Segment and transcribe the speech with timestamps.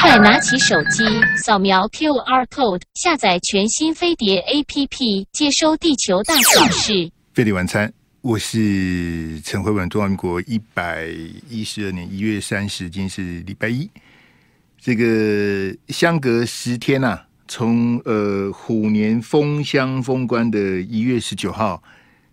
[0.00, 1.04] 快拿起手机，
[1.36, 7.08] 扫描 QR code，下载全新飞碟 APP，接收地球大小事。
[7.32, 9.88] 飞碟晚餐，我是陈慧文。
[9.88, 11.06] 中华民国一百
[11.48, 13.88] 一十二年一月三十，今天是礼拜一。
[14.80, 21.80] 这个相隔十天呐、啊，从呃虎年封箱封关的一月十九号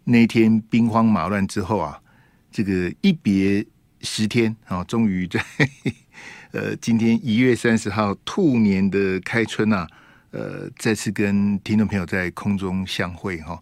[0.03, 2.01] 那天兵荒马乱之后啊，
[2.51, 3.63] 这个一别
[4.01, 5.39] 十天啊，终于在。
[6.51, 9.87] 呃，今天一月三十号兔年的开春啊，
[10.31, 13.61] 呃，再次跟听众朋友在空中相会哈。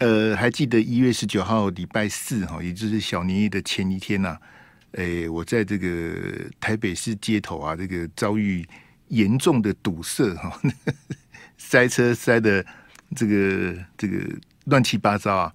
[0.00, 4.40] 呃，还记得一月十九号礼拜四哈，也就是小年夜的前一天呐、啊，
[4.98, 6.14] 哎，我在这个
[6.60, 8.68] 台北市街头啊，这个遭遇
[9.08, 10.60] 严重的堵塞哈，
[11.56, 12.62] 塞车塞的
[13.16, 14.18] 这个这个
[14.66, 15.54] 乱七八糟啊。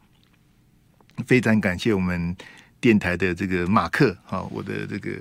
[1.27, 2.35] 非常感谢我们
[2.79, 5.11] 电台的这个马克哈，我的这个。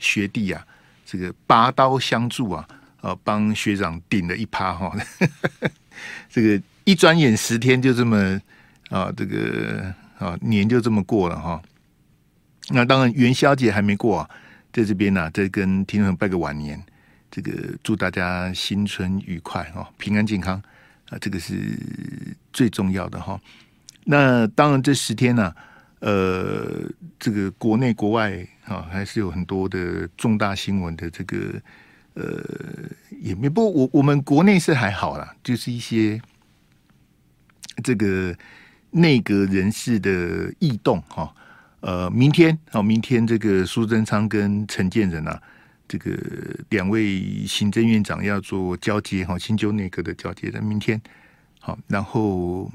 [0.00, 0.66] 学弟啊，
[1.06, 2.66] 这个拔刀相助啊，
[3.00, 4.92] 啊，帮学长顶了一趴哈。
[6.28, 8.40] 这个一转眼十天就这么
[8.88, 11.62] 啊，这个啊年就这么过了哈。
[12.70, 14.30] 那当然元宵节还没过啊，
[14.72, 16.82] 在这边呢、啊，再跟听众拜个晚年。
[17.32, 17.52] 这个
[17.84, 20.60] 祝大家新春愉快哈，平安健康
[21.10, 21.54] 啊，这个是
[22.52, 23.40] 最重要的哈。
[24.02, 25.54] 那当然这十天呢、
[26.00, 26.82] 呃，
[27.20, 31.10] 这个国内国外啊，还是有很多的重大新闻的。
[31.10, 31.60] 这个
[32.14, 32.40] 呃，
[33.20, 36.20] 也没不我我们国内是还好啦，就是一些
[37.82, 38.32] 这个
[38.92, 41.34] 内阁人士的异动哈。
[41.80, 45.42] 呃，明天好，明天这个苏贞昌跟陈建仁啊，
[45.88, 46.16] 这个
[46.68, 51.00] 两位行政院长要做交接哈，新旧内阁的交接在明天
[51.58, 52.70] 好，然后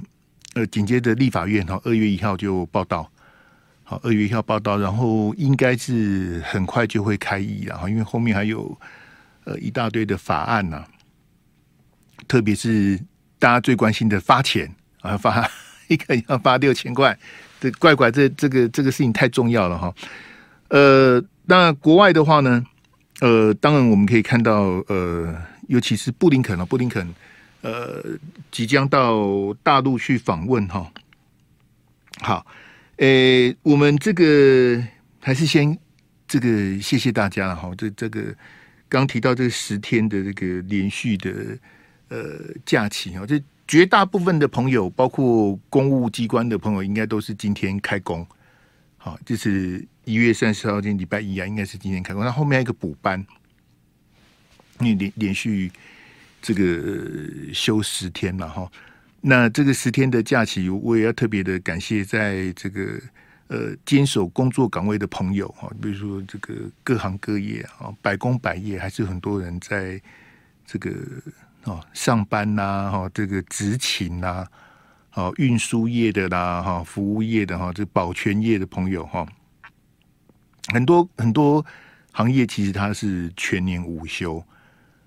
[0.55, 3.09] 呃，紧接着立法院哈，二月一号就报道。
[3.87, 8.75] 好，二月一号报道，然后应该是很快就会开议了哈，因为后面还有
[9.43, 10.83] 呃一大堆的法案呐、
[12.27, 12.99] 特别是
[13.37, 14.67] 大家最关心的发钱
[15.01, 15.47] 啊，发
[15.87, 17.15] 一个要发六千块，
[17.59, 19.93] 这怪怪这这个这个事情太重要了哈。
[20.69, 22.65] 呃，那国外的话呢，
[23.19, 25.31] 呃，当然我们可以看到，呃，
[25.67, 27.07] 尤其是布林肯啊，布林肯
[27.61, 28.03] 呃
[28.49, 30.91] 即将到大陆去访问哈，
[32.21, 32.43] 好。
[32.97, 34.81] 诶、我们这个
[35.19, 35.77] 还是先
[36.27, 37.69] 这个谢谢大家了哈。
[37.77, 38.33] 这这个
[38.87, 41.57] 刚提到这十天的这个连续的
[42.07, 48.25] 呃假期啊，这绝大部分的朋友，包括公务机关的朋友，应该都是今天开工。
[48.97, 52.23] 好，就是一月三十号，今天礼拜一啊，应该是今天开工。
[52.23, 53.25] 那后面还有一个补班，
[54.79, 55.69] 因为连连续
[56.41, 58.71] 这个休十天嘛，哈。
[59.27, 63.01] 那这个十天的假期，我也要特别的感谢，在这个
[63.47, 66.53] 呃坚守工作岗位的朋友哈，比如说这个
[66.83, 69.99] 各行各业啊，百工百业，还是很多人在
[70.63, 70.91] 这个
[71.63, 74.45] 哦上班呐哈，这个执勤呐，
[75.15, 79.27] 哦运输业的啦哈，服务业的哈，这保全业的朋友哈，
[80.71, 81.65] 很多很多
[82.11, 84.45] 行业其实它是全年无休，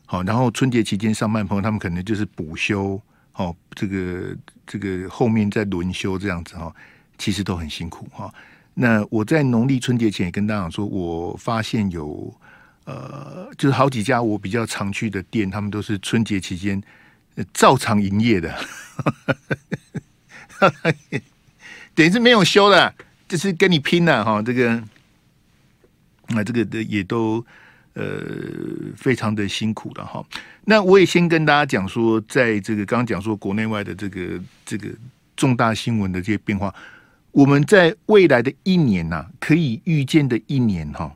[0.06, 3.00] 好，然后春节期间上班朋友，他们可能就是补休。
[3.38, 6.75] 哦，这个这个后面再轮休这样子哈，
[7.19, 8.34] 其实都很辛苦哈。
[8.75, 12.34] 那我在农历春节前也跟大家说，我发现有
[12.84, 16.82] 呃，就是好几家我比较常去的店，他们都是春节期间
[17.54, 18.53] 照常营业的，
[21.94, 22.93] 等于是没有休的，
[23.28, 24.43] 就是跟你拼了哈。
[24.43, 24.82] 这个
[26.31, 27.47] 那这个的也都。
[27.98, 28.22] 呃，
[28.97, 30.25] 非常的辛苦的哈。
[30.64, 34.88] 那我也先跟大家讲说，在这个刚刚讲说国内外的这个这个
[35.36, 36.72] 重大新闻的这些变化，
[37.32, 41.12] 我们在未来的一年呐、可以预见的一年哈，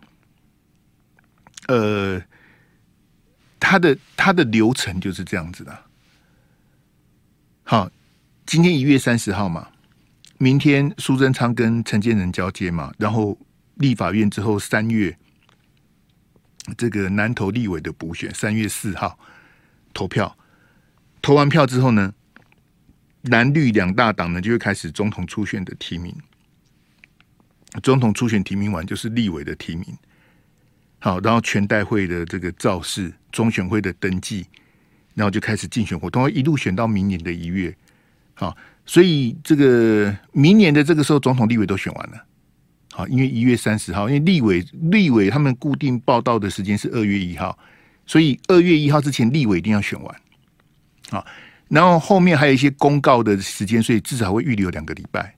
[1.69, 2.21] 呃，
[3.61, 5.79] 它的它的流程就是这样子的。
[7.63, 7.89] 好，
[8.45, 9.69] 今天一月三十号嘛，
[10.39, 13.39] 明天苏贞昌跟陈建仁交接嘛，然后
[13.77, 15.17] 立法院之后三月。
[16.77, 19.19] 这个南投立委的补选，三月四号
[19.93, 20.37] 投票，
[21.21, 22.15] 投完票之后呢，
[23.23, 26.15] 蓝绿两大党呢就会开始总统初选的提名。
[27.83, 29.87] 总统初选提名完就是立委的提名，
[30.99, 34.47] 好，然后全代会的这个造势，中选会的登记，
[35.15, 37.75] 然后就开始竞选活动，一路选到明年的一月。
[38.35, 42.27] 好，所以这个明年的这个时候，总统、立委都选完了。
[42.95, 47.59] 好，因为一月三十号，因为立委立委他们固定报道的时间是二月一号，
[48.07, 50.17] 所以二月一号之前立委一定要选完。
[51.09, 51.27] 好，
[51.69, 55.35] 然后后面还有一些公告的时间，所以至少会预留两个礼拜。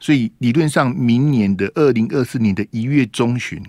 [0.00, 3.62] 所以理论上，明年的二零二四年的一月中旬，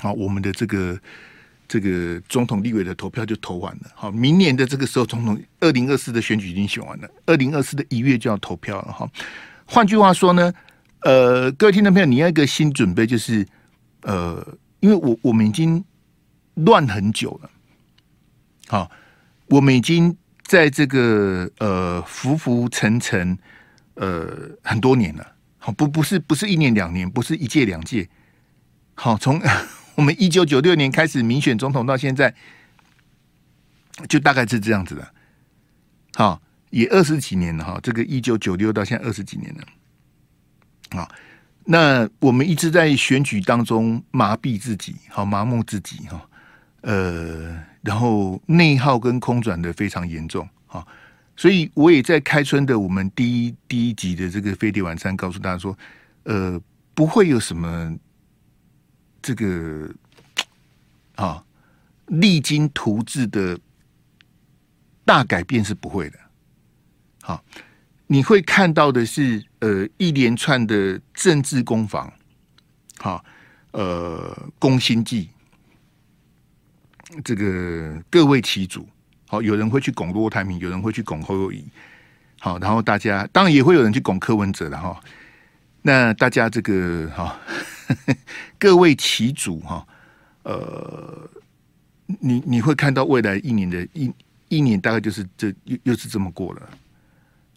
[0.00, 0.98] 好，我们的这个
[1.68, 3.90] 这个总统立委的投票就投完了。
[3.94, 8.92] 好，明年的这个时候，总统二零二四的选举已经选完了，二零二四的一月就要投票了。
[8.92, 9.08] 哈，
[9.66, 10.52] 换句话说呢，
[11.02, 13.46] 呃，各位听众朋友，你要一个心准备，就是
[14.02, 14.44] 呃，
[14.80, 15.84] 因为我我们已经
[16.54, 17.50] 乱很久了。
[18.66, 18.90] 好，
[19.46, 23.38] 我们已经在这个呃浮浮沉沉
[23.94, 25.34] 呃很多年了。
[25.58, 28.08] 好，不不是不是一年两年，不是一届两届。
[28.94, 29.40] 好，从
[29.94, 32.34] 我们一九九六年开始民选总统到现在，
[34.08, 35.14] 就大概是这样子的。
[36.14, 37.78] 好，也二十几年了哈。
[37.82, 39.62] 这个一九九六到现在二十几年了。
[40.90, 41.08] 啊，
[41.64, 46.28] 那我们一直在选举当中麻痹自己，好麻木自己哈。
[46.82, 50.48] 呃，然后内耗跟空转的非常严重。
[50.66, 50.86] 好，
[51.36, 55.76] 所以我也在开春的我们第一第一集的这个飞碟晚餐告诉大家说，
[56.24, 56.60] 呃，
[56.94, 57.96] 不会有什么。
[59.20, 59.92] 这个
[61.16, 61.44] 啊，
[62.06, 63.58] 励精图治的
[65.04, 66.18] 大改变是不会的。
[67.20, 67.44] 好，
[68.08, 72.12] 你会看到的是呃一连串的政治攻防，
[72.98, 73.24] 好，
[73.70, 75.28] 呃攻心计，
[77.22, 78.88] 这个各为其主。
[79.28, 81.64] 好，有人会去拱郭台铭，有人会去拱侯友宜。
[82.40, 85.00] 好，然后大家当然也会有人去拱柯文哲的哈。
[85.82, 87.38] 那大家这个哈。
[88.58, 89.86] 各为其主哈，
[90.42, 91.26] 呃，
[92.20, 94.12] 你你会看到未来一年的一
[94.50, 96.68] 一年大概就是这又又是这么过了。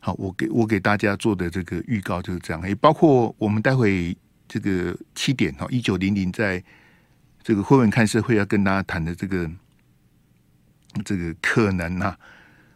[0.03, 4.17] 好，我给我给大家做的这个预告就是这样，也包括我们待会
[4.47, 6.61] 这个七点哈，一九零零在
[7.43, 9.49] 这个会文看社会要跟大家谈的这个
[11.05, 12.17] 这个可能啊，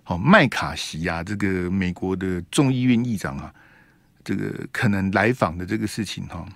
[0.04, 3.51] 好麦卡锡啊，这个美国的众议院议长啊，
[4.24, 6.48] 这个可能来访的这个事情哈。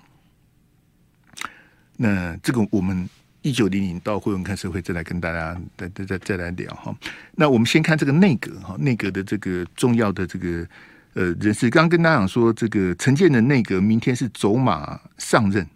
[1.96, 3.08] 那这个我们
[3.42, 6.94] 一九零零到会文看社会再来跟大家再再再再来聊哈。
[7.36, 10.66] 那我们先看这个内阁哈，内阁的这个重要的这个
[11.14, 15.66] 呃人事，刚刚跟大家讲说，这个陈建仁内阁明天是走马上任。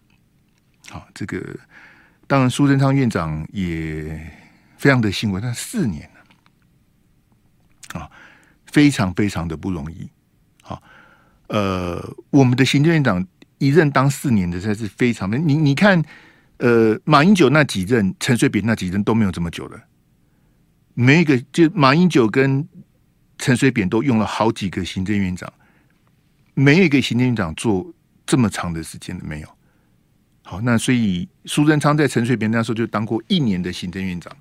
[0.90, 1.42] 好，这个
[2.26, 4.32] 当然苏贞昌院长也
[4.76, 6.08] 非常的辛苦，他四年
[7.92, 8.10] 了啊，
[8.66, 10.08] 非常非常的不容易。
[10.62, 10.82] 好，
[11.48, 13.26] 呃，我们的行政院长。
[13.58, 16.02] 一任当四年的才是非常的，你你看，
[16.58, 19.82] 呃，马英九那几任，陈水扁那几任都没有这么久的，
[20.94, 22.66] 没一个就马英九跟
[23.38, 25.52] 陈水扁都用了好几个行政院长，
[26.54, 27.92] 没有一个行政院长做
[28.24, 29.48] 这么长的时间的没有。
[30.44, 34.34] 好，那所以苏贞昌在陈水扁那时候就当过一年的行政院长，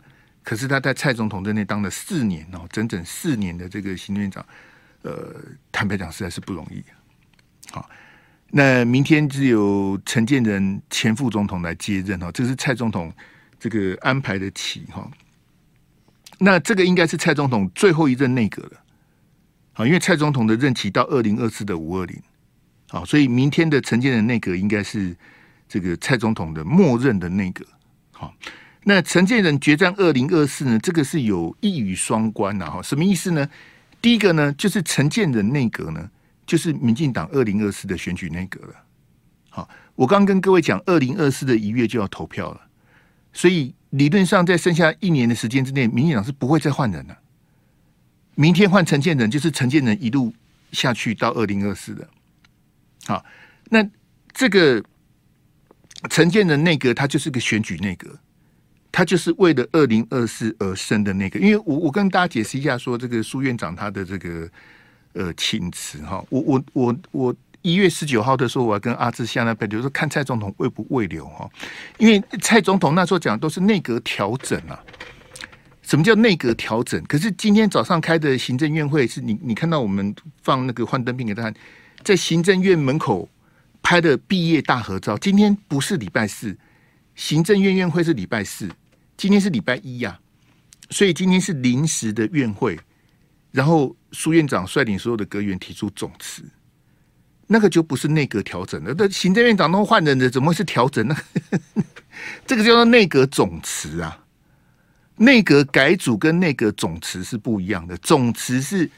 [0.43, 4.45] 可是他在蔡总统任内当了四年哦，整整四年的这个行政院长，
[5.01, 5.35] 呃，
[5.71, 6.83] 坦白讲实在是不容易。
[7.71, 7.89] 好。
[8.55, 13.11] 那明天只有陈建仁前副总统来接任哈，这是蔡总统
[13.59, 15.09] 这个安排的期哈。
[16.37, 18.83] 那这个应该是蔡总统最后一任内阁了，
[19.73, 22.15] 啊，因为蔡总统的任期到二零二四的五二零，
[22.89, 25.15] 好，所以明天的陈建仁内阁应该是
[25.67, 27.65] 这个蔡总统的默认的内阁。
[28.11, 28.31] 好，
[28.83, 33.49] 那陈建仁决战二零二四呢，这个是有一语双关的哈，什么意思呢？
[33.99, 36.07] 第一个呢，就是陈建仁内阁呢。
[36.45, 38.75] 就是民进党二零二四的选举内阁了。
[39.49, 42.61] 好，我刚跟各位讲，二零二四的一月就要投票了，
[43.31, 47.17] 所以理论上在剩下一年的时间之内，民进党是不会再换人了。
[48.35, 50.33] 明天换陈建仁，就是陈建仁一路
[50.71, 52.09] 下去到二零二四的。
[53.05, 53.23] 好，
[53.69, 53.87] 那
[54.31, 54.83] 这个
[56.09, 58.19] 陈建仁内阁，他就是个选举内阁，
[58.91, 61.39] 他就是为了二零二四而生的那个。
[61.39, 64.49] 因为我我跟大家解释一下，说这个苏院长他的这个。
[65.13, 71.49] 呃，请辞哈，我我我我一月十九号的时候，我要跟阿志下那边，就是看蔡总统慰不慰留哈，
[71.97, 74.83] 因为蔡总统那时候讲都是内阁调整啊。
[75.83, 77.03] 什么叫内阁调整？
[77.03, 81.57] 可是今天早上开的行政院会，是你你看到我们放那个幻灯片给大家，
[82.03, 83.29] 在行政院门口
[83.81, 85.17] 拍的毕业大合照。
[85.17, 86.57] 今天不是礼拜四，
[87.15, 88.69] 行政院院会是礼拜四，
[89.17, 90.17] 今天是礼拜一呀，
[90.89, 92.79] 所以今天是临时的院会。
[93.53, 96.43] 然后苏院长率领所有的阁员提出总辞，
[97.45, 98.95] 那个就不是内阁调整了。
[98.97, 101.15] 那行政院长都换人的，怎么会是调整呢？
[102.47, 104.25] 这个叫做内阁总辞啊。
[105.17, 107.95] 内阁改组跟内阁总辞是不一样的。
[107.97, 108.89] 总辞是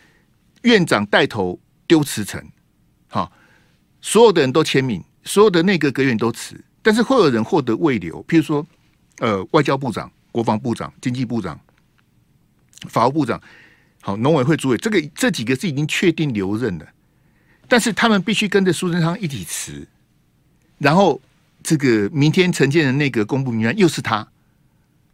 [0.61, 2.41] 院长带头丢辞呈，
[3.09, 3.29] 好，
[3.99, 8.65] 所有的人都签名，所有的内阁阁员都辞，但是会有人获得慰留，譬如说，
[9.19, 11.59] 呃，外交部长、国防部长、经济部长、
[12.87, 13.41] 法务部长。
[14.05, 16.87] 好，农委会主委，这个这几个是已经确定留任的，
[17.67, 19.87] 但是他们必须跟着苏贞昌一起辞，
[20.77, 21.19] 然后
[21.63, 24.27] 这个明天陈建仁内阁公布名单又是他。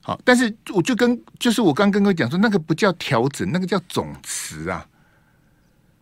[0.02, 4.86] 好，但是我就跟就是我刚刚跟各位讲说，那个不叫调整，那个叫总辞啊。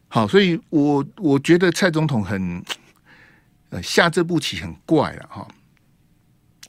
[0.07, 2.63] 好，所以我我觉得蔡总统很
[3.69, 5.47] 呃下这步棋很怪了哈。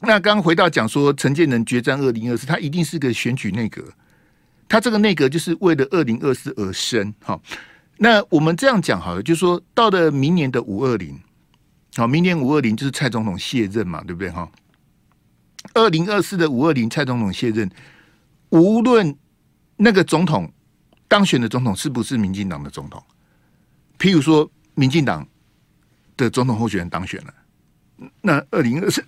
[0.03, 3.83] 那刚刚回到讲说陈建仁决战二零二四，他一定是个选举内阁，
[4.71, 7.13] 他这个内阁就是为了二零二四而生。
[7.25, 7.43] 好，
[7.99, 11.21] 那我们这样讲好了，就是说到了明年的五二零，
[11.97, 14.49] 好，明年五二零就是蔡总统卸任嘛，对不对哈？
[15.75, 17.69] 二零二四的五二零，蔡总统卸任，
[18.51, 19.19] 无论
[19.77, 20.49] 那个总统
[21.09, 23.03] 当选的总统是不是民进党的总统，
[23.99, 25.27] 譬如说民进党
[26.17, 27.35] 的总统候选人当选了，
[28.23, 29.05] 那二零二四，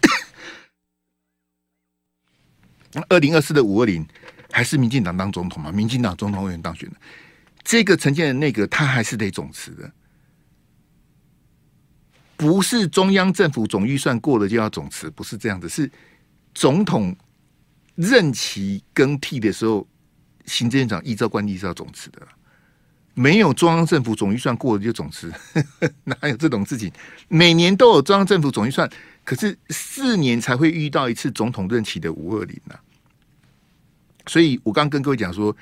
[3.09, 4.05] 二零二四的五二零
[4.53, 5.73] 还是民进党当总统嘛？
[5.73, 6.97] 民进党总统候选人当选的，
[7.65, 9.91] 这个陈建仁内阁他还是得总辞的，
[12.37, 15.91] 不是中央政府总预算过了就要总辞，不是这样子，是。
[16.55, 17.17] 总统
[17.95, 19.89] 任期更替的时候，
[20.45, 22.21] 行政院长依照惯例是要总辞的，
[23.15, 25.33] 没有中央政府总预算过了就总辞，
[26.05, 26.93] 哪有这种事情？
[27.29, 28.87] 每年都有中央政府总预算，
[29.25, 32.79] 可是四年才会遇到一次总统任期的五二零啊。
[34.27, 35.57] 所以我刚跟各位讲说，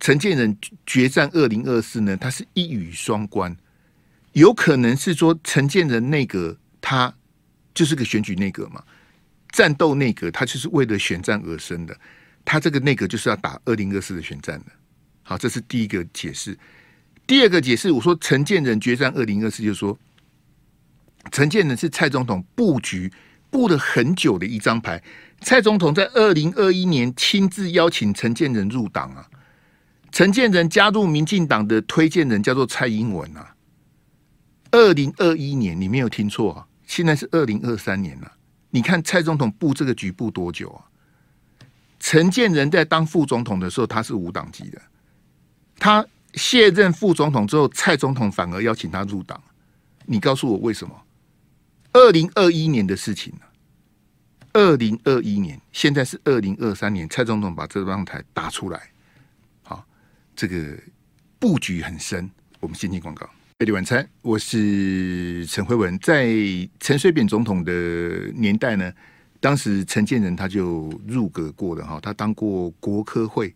[0.00, 3.56] 陈建仁决战二零二四呢，他是一语双关，
[4.32, 7.14] 有可能是说陈建仁内阁他
[7.74, 8.82] 就是个选举内阁嘛。
[9.50, 11.98] 战斗内阁，他就是为了选战而生的。
[12.44, 14.66] 他这个内阁就是要打二零二四的选战的。
[15.22, 16.56] 好，这是第一个解释。
[17.26, 19.98] 第二个解释，我说陈建仁决战二零二四，就是说
[21.30, 23.10] 陈建仁是蔡总统布局
[23.50, 25.02] 布了很久的一张牌。
[25.40, 29.28] 蔡总统在二零二一年亲自邀请陈建仁入党啊。
[30.10, 33.54] 陈建仁加入民进党的推荐人叫做蔡英文啊。
[34.70, 38.32] 二零二一年，你没有听错啊，现在是二零二三年了。
[38.70, 40.84] 你看蔡总统布这个局布多久啊？
[42.00, 44.80] 陈建仁在当副总统的时候，他是无党籍的。
[45.78, 49.40] 他卸任副总统之后，蔡总统反而邀请他入党。
[50.06, 50.94] 你告诉我为什么？
[51.98, 53.34] 二零二一年的事情？
[54.52, 58.80] 二零二一年，现在是二零二三年，蔡总统把这张牌打出来。
[59.64, 59.84] 好，
[60.36, 60.78] 这个
[61.40, 62.30] 布局很深。
[62.60, 63.28] 我们先进广告。
[63.58, 65.98] 美丽晚餐，我是陈辉文。
[65.98, 66.28] 在
[66.78, 67.72] 陈水扁总统的
[68.32, 68.92] 年代呢，
[69.40, 73.52] 当时陈建仁他就入阁过了哈，他当过国科会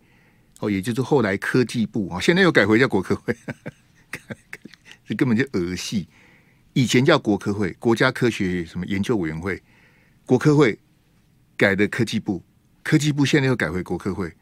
[0.58, 3.36] 哦，也就是后来科技部啊，现在又改回叫国科会，
[5.06, 6.08] 这 根本就儿戏。
[6.74, 9.62] 以前叫国科会，国家科学什么研究委员会，
[10.24, 10.78] 国科会
[11.56, 12.42] 改的科技部，
[12.82, 14.32] 科技部现在又改回国科会，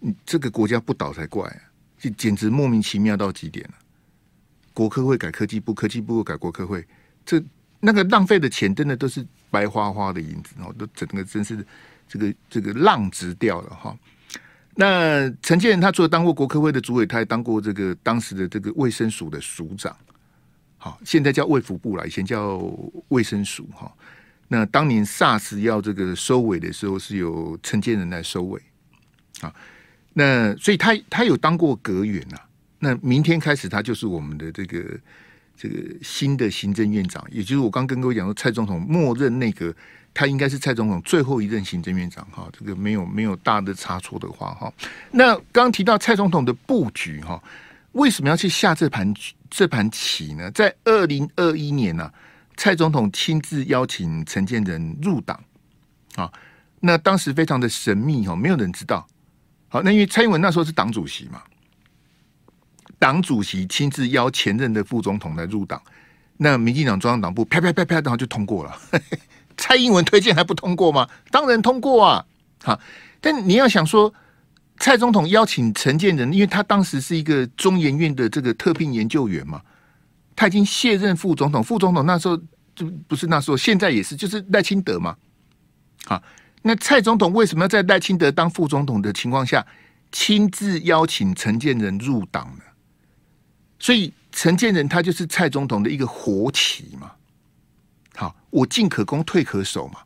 [0.00, 1.60] 你这个国家不倒才怪啊！
[1.98, 3.74] 就简直莫名其妙到极点了。
[4.72, 6.86] 国科会改科技部，科技部又改国科会，
[7.24, 7.42] 这
[7.80, 11.64] 那个浪费的钱，真的都是白花花的银子哦，都整个真是
[12.08, 13.96] 这个这个浪值掉了哈。
[14.74, 19.96] 那陈建仁他除了当过国科会的主委，他还当过这个当时的这个卫生署的署长，
[21.04, 22.58] 现在叫卫福部了，以前叫
[23.08, 23.90] 卫生署哈。
[24.48, 28.60] 那当年 SARS 要这个收尾的时候，是由陈建仁来收尾，
[29.40, 29.52] 啊，
[30.12, 32.36] 那所以他他有当过阁员呐。
[32.78, 34.84] 那明天开始，他就是我们的这个
[35.56, 39.74] 这个新的行政院长，也就是我刚跟各位讲说，蔡总统默认内阁，
[40.14, 42.48] 他应该是蔡总统最后一任行政院长哈。
[42.56, 44.72] 这个没有没有大的差错的话哈。
[45.10, 47.42] 那刚提到蔡总统的布局哈，
[47.96, 49.12] 为什么要去下这盘
[49.50, 50.50] 这盘棋呢？
[50.50, 52.10] 在二零二一年呢、
[52.56, 55.42] 蔡总统亲自邀请陈建仁入党
[56.14, 56.30] 啊，
[56.80, 59.06] 那当时非常的神秘哈，没有人知道。
[59.68, 61.42] 好，那因为蔡英文那时候是党主席嘛。
[62.98, 65.80] 党主席亲自邀前任的副总统来入党，
[66.36, 68.78] 那民进党中央党部啪啪啪啪，然后就通过了。
[69.56, 71.08] 蔡英文推荐还不通过吗？
[71.30, 72.26] 当然通过啊！
[72.62, 72.78] 好，
[73.22, 74.12] 但你要想说，
[74.78, 79.60] 蔡总统邀请陈建仁，因为他当时是一个中研院的这个特聘研究员嘛，
[80.34, 82.36] 他已经卸任副总统，副总统那时候
[82.74, 85.16] 就不是那时候，现在也是，就是赖清德嘛。
[86.04, 86.22] 好，
[86.62, 89.66] 那蔡总统为什么要在赖清德当副总统的情况下，
[90.12, 92.62] 亲自邀请陈建仁入党呢？
[93.78, 97.12] 所以陈建仁他就是蔡总统的一个活棋嘛，
[98.14, 100.00] 好，我进可攻退可守嘛，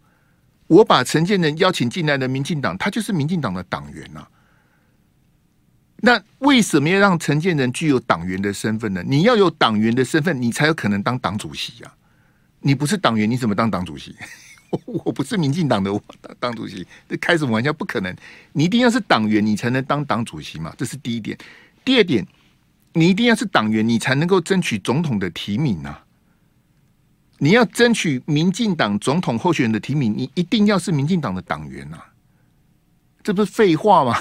[0.68, 4.30] 我把陈建仁邀请进来的民进党，他就是民进党的党员呐、啊。
[6.02, 9.02] 那为什么要让陈建仁具有党员的身份呢？
[9.06, 11.94] 你要有党员的身份，你才有可能当党主席啊。
[12.60, 14.14] 你不是党员，你怎么当党主席？
[14.86, 17.72] 我不是民进党的，我当党主席，这开什么玩笑？
[17.72, 18.14] 不可能！
[18.52, 20.74] 你一定要是党员，你才能当党主席嘛。
[20.78, 21.36] 这是第一点。
[21.84, 22.26] 第二点。
[22.92, 26.04] 你一定要是党员，你才能够争取总统的提名啊！
[27.38, 32.06] 你要争取民进党总统候选人的提名，你一定要是民进党的党员呐、啊，
[33.22, 34.18] 这不是废话吗？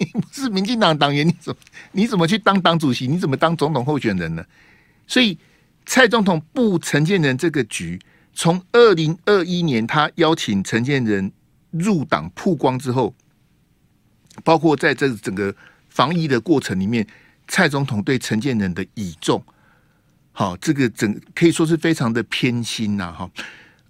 [0.12, 1.58] 不是民进党党员，你怎么
[1.92, 3.06] 你怎么去当党主席？
[3.06, 4.42] 你怎么当总统候选人呢？
[5.06, 5.36] 所以
[5.84, 8.00] 蔡总统布陈建仁这个局，
[8.32, 11.30] 从二零二一年他邀请陈建仁
[11.70, 13.14] 入党曝光之后，
[14.42, 15.54] 包括在这整个
[15.88, 17.06] 防疫的过程里面，
[17.46, 19.44] 蔡总统对陈建仁的倚重，
[20.32, 23.30] 好，这个整可以说是非常的偏心呐，哈，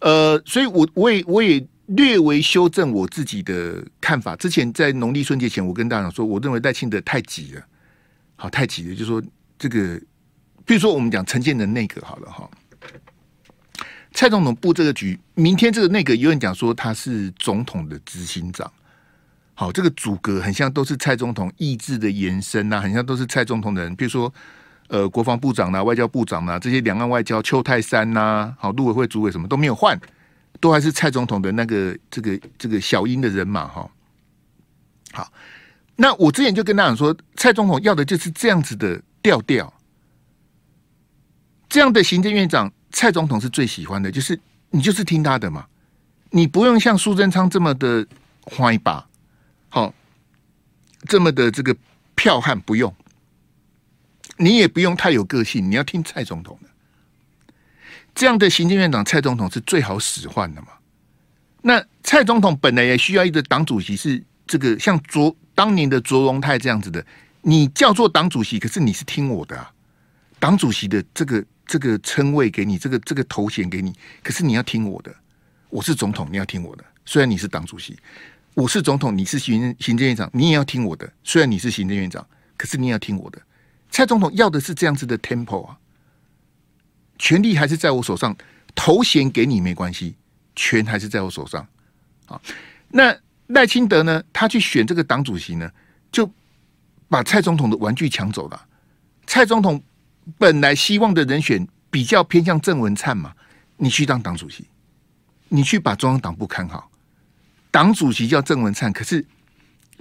[0.01, 1.65] 呃，所以我我也我也。
[1.91, 4.37] 略微修正我自己的看法。
[4.37, 7.63] 之前在农历春节前，我跟大家讲说，我认为赖清德太急了，
[8.37, 8.95] 好，太急了。
[8.95, 9.23] 就是说
[9.59, 10.01] 这个，
[10.65, 12.49] 比如说我们讲陈建仁内阁好了哈，
[14.13, 18.71] 蔡总统布这个局，明天这个内阁有人讲说他是总统的执行长，
[19.55, 24.33] 好，这个组阁很像都是蔡总统意志的延伸呐、啊，很像都是蔡总统的人，比如说
[24.87, 30.01] 呃国防部长呐、啊、外交部长呐、啊、这些两岸外交邱泰山呐、好，陆委会主委什么都没有换。
[30.61, 33.91] 都还是蔡总统的那个这个这个小英的人马哈，
[35.11, 35.33] 好，
[35.97, 39.73] 那我之前就跟大家说，蔡总统要的就是这样子的调调，
[41.69, 44.39] 这样的行政院长，蔡总统是最喜欢的，就是
[44.69, 45.67] 你就是听他的嘛，
[46.31, 48.07] 你不用像苏贞昌这么的
[48.43, 49.09] 花一把，
[49.71, 49.95] 好，
[51.09, 51.75] 这么的这个
[52.15, 52.95] 剽悍，不用，
[54.37, 56.70] 你也不用太有个性，你要听蔡总统的。
[58.21, 60.69] 这样的行政院长蔡总统是最好使唤的嘛？
[61.63, 67.03] 那蔡总统本来也需要一个党主席，是这个像卓当年的卓荣泰这样子的，
[67.41, 69.73] 你叫做党主席，可是你是听我的啊，
[70.39, 73.91] 党主席的这个这个称谓给你，这个这个头衔给你，
[74.23, 75.11] 可是你要听我的，
[75.71, 76.85] 我是总统，你要听我的。
[77.07, 77.99] 虽然你是党主席，
[78.53, 81.11] 我是总统，你是行政行政院长，你也要听我的。
[81.25, 82.27] 虽然你是行政院长，
[82.59, 83.41] 可是你也要听我的。
[83.91, 85.79] 蔡总统要的是这样子的 tempo 啊。
[87.21, 88.35] 权力还是在我手上，
[88.75, 90.17] 头衔给你没关系，
[90.57, 91.65] 权还是在我手上。
[92.27, 92.41] 啊，
[92.89, 93.15] 那
[93.49, 94.23] 赖清德呢？
[94.33, 95.71] 他去选这个党主席呢，
[96.11, 96.29] 就
[97.11, 98.67] 把蔡总统的玩具抢走了。
[99.27, 99.81] 蔡总统
[100.39, 103.35] 本来希望的人选比较偏向郑文灿嘛，
[103.77, 104.65] 你去当党主席，
[105.49, 106.91] 你去把中央党部看好。
[107.71, 109.25] 党主席叫郑文灿，可是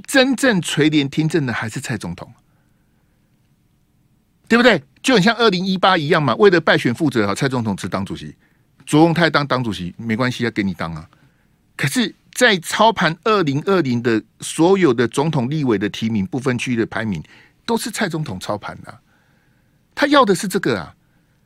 [0.08, 2.32] 真正垂帘听政的还是蔡总统，
[4.50, 4.84] 对不对？
[5.02, 8.36] 就很像二零一八一样嘛，为了败选负责，哈，蔡总统辞党主席，
[8.86, 11.08] 卓荣泰当党主席没关系，要给你当啊。
[11.78, 17.24] 可是，在操盘二零二零的所有的总统、立委的提名、不分区域的排名，
[17.66, 19.00] 都是蔡总统操盘的，
[19.96, 20.94] 他要的是这个啊。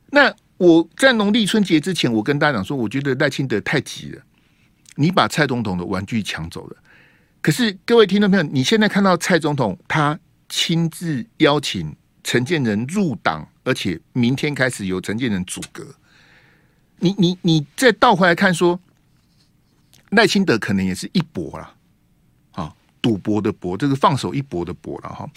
[0.10, 4.22] 那我在农历春节之前，我跟大家讲说，我觉得赖清德太急了，
[4.96, 6.78] 你把蔡总统的玩具抢走了。
[7.42, 10.18] 可是各位听众朋友，你现在看到蔡总统他
[10.50, 11.96] 亲自邀请。
[12.24, 15.96] 陈建仁入党，而且明天开始由陈建仁组阁。
[17.00, 18.80] 你你你再倒回来看说，
[20.12, 21.74] 赖清德可能也是一搏啦，
[22.52, 25.30] 啊，赌博的博，这个放手一搏的搏了哈。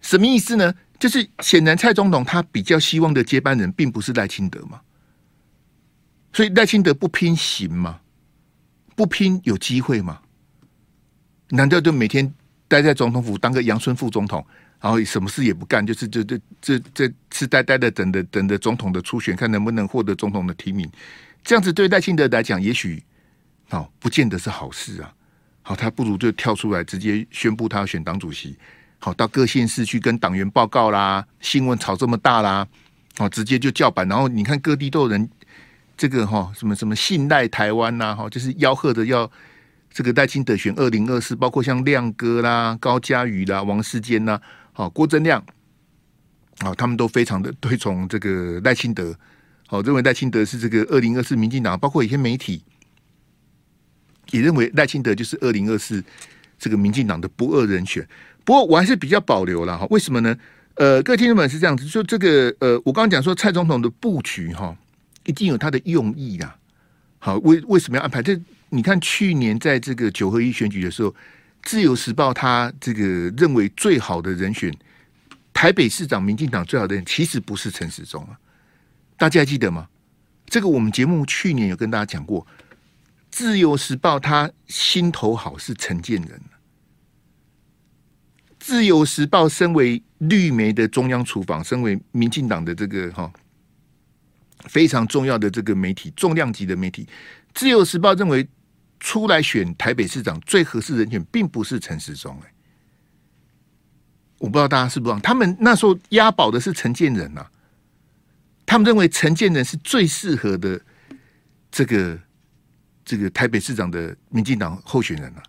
[0.00, 0.74] 什么意思呢？
[0.98, 4.80] 就是显然蔡总统他比较希望的接班人，并不是赖清德嘛。
[6.32, 8.00] 所以赖清德不拼行吗？
[8.94, 10.20] 不拼有机会吗？
[11.48, 12.32] 难道就每天
[12.68, 14.46] 待在总统府当个阳春副总统？
[14.80, 20.90] 然后什么事也不干，就是这这这这痴呆呆的等着等着总统的初选，看能不能获得总统的提名。
[21.44, 23.02] 这样子对赖清德来讲，也许
[23.68, 25.12] 哦，不见得是好事啊。
[25.62, 28.56] 好，他不如就跳出来直接宣布他要选党主席。
[28.98, 32.66] 好，到各县市去跟党员报告啦，新闻炒这么大啦，
[33.18, 34.08] 好，直接就叫板。
[34.08, 35.28] 然后你看各地都有人
[35.96, 39.30] 这个哈什么什么信赖台湾呐，哈，就是吆喝着要
[39.92, 44.40] 这个赖清德选二零二四，包括像亮哥啦、高嘉瑜啦、王世坚呐。
[44.80, 45.44] 好，郭增亮，
[46.60, 49.14] 好，他们都非常的推崇这个赖清德，
[49.66, 52.64] 好，认为赖清德是这个二零二四民进党，包括一些媒体
[54.30, 56.02] 也认为赖清德就是二零二四
[56.58, 58.08] 这个民进党的不二人选。
[58.42, 60.34] 不过我还是比较保留了哈，为什么呢？
[60.76, 64.74] 呃，各位听众们是这样子，就这个呃，我刚刚讲说蔡总统的布局哈，
[65.26, 66.56] 一定有他的用意啦。
[67.18, 68.22] 好，为为什么要安排？
[68.22, 68.40] 这
[68.70, 71.14] 你看去年在这个九合一选举的时候。
[71.62, 73.04] 自由时报他这个
[73.36, 74.74] 认为最好的人选，
[75.52, 78.38] 台北市长民进党最好的人其实不是陈时中啊，
[79.16, 79.88] 大家还记得吗？
[80.46, 82.46] 这个我们节目去年有跟大家讲过，
[83.30, 86.40] 自由时报他心头好是陈建仁。
[88.58, 93.30] 自由时报身为绿媒的中央厨房，身为民进党的这个哈
[94.64, 97.06] 非常重要的这个媒体，重量级的媒体，
[97.54, 98.48] 自由时报认为。
[99.00, 102.52] 出来选台北市长最合适人选，并不是陈时中哎，
[104.38, 107.46] 我不知道大家是不是，他们那时候押宝的是陈建仁呐，
[108.64, 110.80] 他们认为陈建仁是最适合的
[111.70, 112.18] 这个
[113.04, 115.42] 这个台北市长的民进党候选人啊。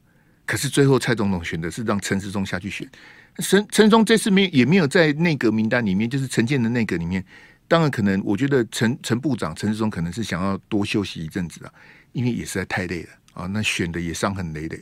[0.46, 2.90] 可是最后蔡总统选的是让陈时中下去选，
[3.38, 7.24] 陈陈时中这次没也没有在内阁名单里面，就是陈建的内阁里面。
[7.70, 11.74] 当然可能，我觉得陈陈部长陈时中可能是想要多休息一阵子啊，
[12.12, 13.46] 因为也实在太累了啊。
[13.48, 14.80] 那选的也伤痕累累。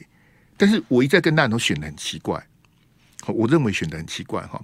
[0.58, 2.42] 但是我一再跟大家都选的很奇怪，
[3.28, 4.62] 我认为选的很奇怪哈。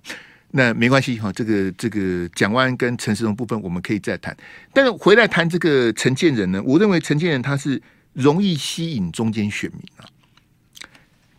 [0.51, 4.35] 那没关系哈，这个这个讲完跟陈时中部分我们可以再谈。
[4.73, 7.81] 但是回来谈这个陈建仁呢，我认为陈建仁他是
[8.13, 10.07] 容易吸引中间选民啊。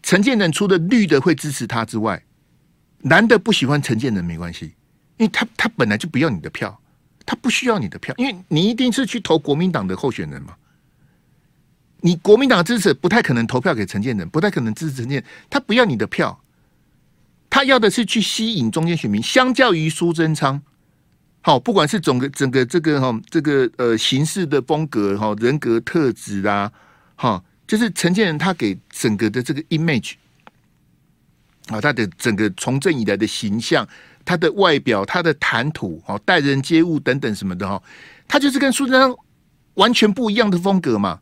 [0.02, 2.22] 陈建仁除了绿的会支持他之外，
[3.02, 4.74] 蓝的不喜欢陈建仁没关系，
[5.16, 6.78] 因为他他本来就不要你的票，
[7.24, 10.54] 他不需要你的票，因为你一定是去投国民党的候选人嘛。
[12.00, 16.40] 你国民党支持不太可能投票给陈建仁，不太可能支持陈建，他不要你的票，
[17.50, 19.22] 他要的是去吸引中间选民。
[19.22, 20.60] 相较于苏贞昌，
[21.40, 26.70] 好，不管是整个整个这个哈这个呃形式的风格哈人格特质啦，
[27.16, 27.42] 哈。
[27.66, 30.12] 就是陈建仁，他给整个的这个 image
[31.66, 33.84] 啊，他的整个从政以来的形象，
[34.24, 37.82] 他的外表，他的谈吐，哦，待人接物等等什么的哈，
[38.28, 39.12] 他就是跟苏贞昌
[39.74, 41.18] 完全不一样的风格嘛，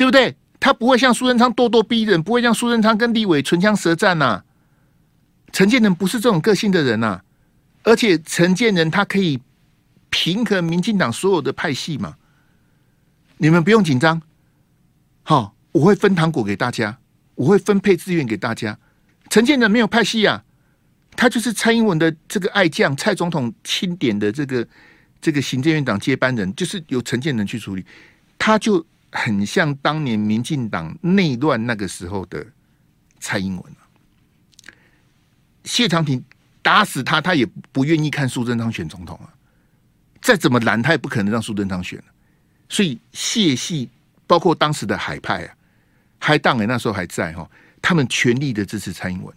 [0.00, 0.34] 对不对？
[0.58, 4.42] 他不会像苏贞昌咄咄逼人，不会像苏贞昌跟立委唇枪舌战呐。
[5.52, 7.20] 陈建仁不是这种个性的人呐，
[7.82, 9.38] 而且陈建仁他可以
[10.08, 12.16] 平衡民进党所有的派系嘛，
[13.36, 14.22] 你们不用紧张。
[15.22, 16.96] 好，我会分糖果给大家，
[17.34, 18.78] 我会分配资源给大家。
[19.28, 20.42] 陈建仁没有派系啊，
[21.14, 24.66] 他就是蔡英文的这个爱将，蔡总统钦点的这个
[25.20, 27.84] 这个行政院长接班人，就是由陈建仁去处理。
[28.38, 32.46] 他就很像当年民进党内乱那个时候的
[33.18, 33.82] 蔡英文啊。
[35.64, 36.24] 谢长廷
[36.62, 39.32] 打死他，他也不愿意看苏贞昌选总统啊。
[40.20, 42.02] 再怎么拦，他也不可能让苏贞昌选。
[42.68, 43.88] 所以谢系。
[44.26, 45.54] 包括当时的海派啊，
[46.20, 47.50] 海党哎，那时候还在哈，
[47.82, 49.34] 他们全力的支持蔡英文，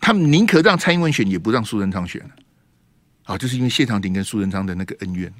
[0.00, 2.26] 他们宁可让蔡英文选，也不让苏贞昌选
[3.24, 5.30] 啊，就是因为谢长廷跟苏贞昌的那个恩怨，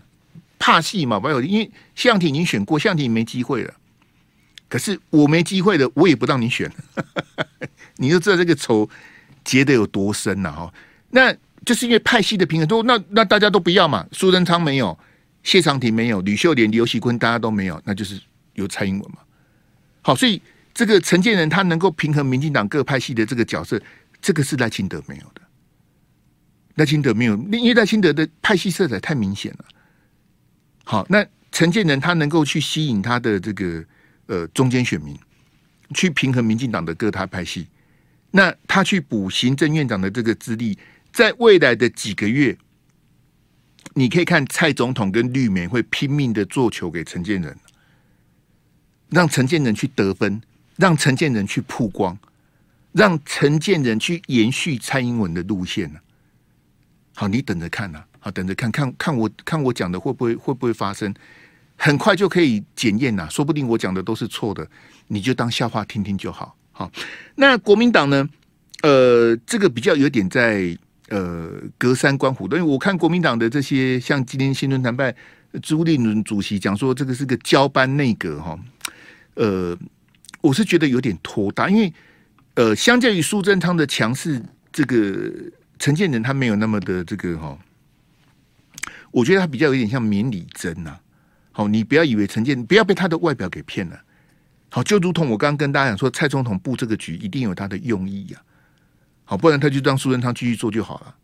[0.61, 3.75] 怕戏嘛，没有，因为谢长廷已经选过，谢长廷没机会了。
[4.68, 6.70] 可是我没机会了，我也不让你选，
[7.96, 8.88] 你就知道这个仇
[9.42, 10.73] 结得有多深呐哈。
[11.11, 14.96] 那就是因为派系的平衡，都那那大家都不要嘛，苏贞昌没有。
[15.42, 18.20] 谢长廷没有，吕秀莲、刘锡坤，大家都没有，那就是
[18.53, 19.18] 有蔡英文嘛。
[20.03, 20.40] 好，所以
[20.75, 23.81] 这个陈建仁他能够平衡民进党各派系的这个角色，
[24.20, 25.40] 这个是赖清德没有的。
[26.75, 29.64] 赖清德没有，因为赖清德的派系色彩太明显了。
[30.90, 33.85] 好，那陈建仁他能够去吸引他的这个
[34.26, 35.16] 呃中间选民，
[35.94, 37.68] 去平衡民进党的各大派系，
[38.33, 40.76] 那他去补行政院长的这个资历，
[41.12, 42.59] 在未来的几个月。
[43.94, 47.57] 你可以看蔡总统跟绿媒会拼命的做球给陈建仁，
[49.11, 50.42] 让陈建仁去得分，
[50.74, 52.18] 让陈建仁去曝光，
[52.90, 56.00] 让陈建仁去延续蔡英文的路线呢。
[57.14, 61.12] 好，你等着看呐，好，等着看看看我看我讲的会不会会不会发生，
[61.76, 64.64] 很快就可以检验呐，说不定我讲的都是错的，
[65.09, 66.56] 你就当笑话听听就好。
[66.70, 66.90] 好，
[67.35, 68.28] 那国民党呢？
[68.83, 70.78] 呃，这个比较有点在。
[71.11, 75.12] 呃，隔山观虎的，因为我看国民党的这些，像今天新闻谈判，
[75.61, 78.56] 朱立伦主席讲说这个是个交班内阁哈，
[79.35, 79.76] 呃，
[80.40, 81.92] 我是觉得有点拖沓，因为
[82.54, 84.40] 呃，相较于苏贞昌的强势，
[84.72, 85.33] 这个
[85.80, 87.59] 陈建仁他没有那么的这个哈，
[89.11, 90.99] 我觉得他比较有点像免理真呐。
[91.53, 94.01] 好，你不要以为陈建，不要被他的外表给骗了。
[94.68, 98.40] 好，就如同我刚刚跟大家讲说，蔡总统布这个局一定有他的用意呀。
[99.25, 101.14] 好，不然他就让苏贞昌继续做就好了，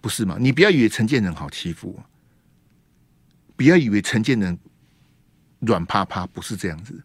[0.00, 0.36] 不是吗？
[0.38, 2.00] 你不要以为陈建仁好欺负，
[3.56, 4.56] 不要以为陈建仁
[5.60, 7.02] 软趴趴，不是这样子。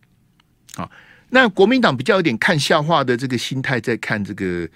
[0.76, 0.90] 好，
[1.30, 4.70] 那国民党比较有点看笑话的这个心态，在看这个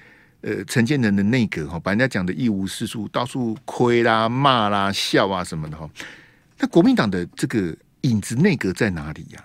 [0.45, 5.89] 呃陈建仁的内阁哈，把人家讲的一无是处，到处亏啦、骂啦、笑啊什么的哈。
[6.59, 9.43] 那国民党的这个影子内阁在哪里呀？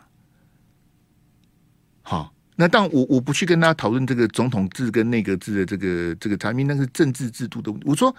[2.03, 2.33] 好。
[2.57, 7.89] 那当我我不去跟大家讨论这个总统制跟内阁制的这个这个产品，那是政治制度的问题。
[7.89, 8.15] 我说，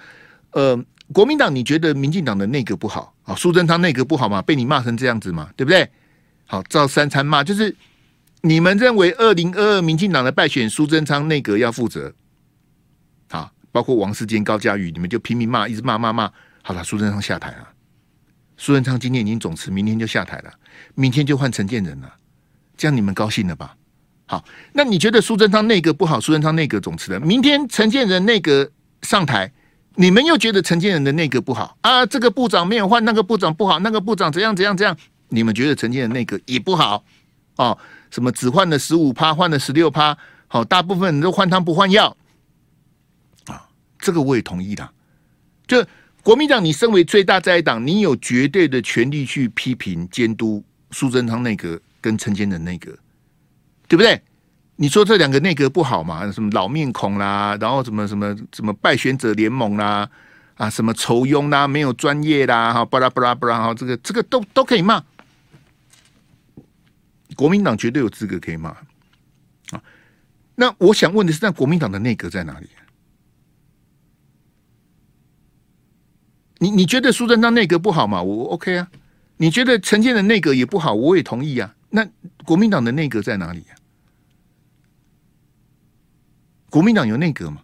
[0.53, 0.75] 呃，
[1.13, 3.35] 国民党你觉得民进党的内阁不好啊？
[3.35, 4.41] 苏贞昌内阁不好吗？
[4.41, 5.87] 被你骂成这样子嘛，对不对？
[6.47, 7.75] 好，照三餐骂，就是
[8.41, 12.11] 你们认为二零二二民进党的败选，苏贞昌内阁要负责。
[13.71, 16.31] 包括王世坚、高嘉瑜，你们就拼命骂，一直骂骂骂。
[16.61, 17.67] 好了，苏贞昌下台了。
[18.57, 20.53] 苏贞昌今天已经总辞，明天就下台了，
[20.93, 22.13] 明天就换陈建仁了。
[22.77, 23.75] 这样你们高兴了吧？
[24.27, 26.19] 好，那你觉得苏贞昌内阁不好？
[26.19, 28.69] 苏贞昌内阁总辞了，明天陈建仁内阁
[29.01, 29.51] 上台，
[29.95, 32.05] 你们又觉得陈建仁的内阁不好啊？
[32.05, 34.95] 这个部长没有换，那个部长不好，那个部长怎样怎样怎样？
[35.29, 37.03] 你们觉得陈建仁内阁也不好
[37.55, 37.77] 哦？
[38.09, 40.17] 什么只换了十五趴，换了十六趴？
[40.47, 42.15] 好，大部分人都换汤不换药！
[44.01, 44.89] 这个我也同意的。
[45.65, 45.85] 就
[46.23, 52.91] 国民党，你身为最大在党，你有绝对的权利去批评监督苏贞昌内阁跟陈建仁内阁，
[53.87, 54.21] 对不对？
[54.75, 56.31] 你说这两个内阁不好嘛？
[56.31, 60.09] 什么老面孔啦，然后什么什么什么败选者联盟啦，
[60.55, 65.03] 啊，什么仇庸啦，没有专业啦，哈，巴拉巴拉巴拉，哈，这个这个都都可以骂。
[67.35, 68.71] 国民党绝对有资格可以骂
[69.71, 69.81] 啊。
[70.55, 72.67] 那我想问的是，那国民党的内阁在哪里？
[76.61, 78.21] 你你觉得苏贞昌内阁不好吗？
[78.21, 78.87] 我 OK 啊。
[79.37, 81.75] 你觉得陈建仁内阁也不好，我也同意啊。
[81.89, 82.07] 那
[82.45, 83.75] 国民党的内阁在哪里呀？
[86.69, 87.63] 国民党有内阁吗？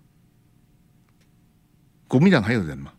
[2.08, 2.92] 国民党还有人吗？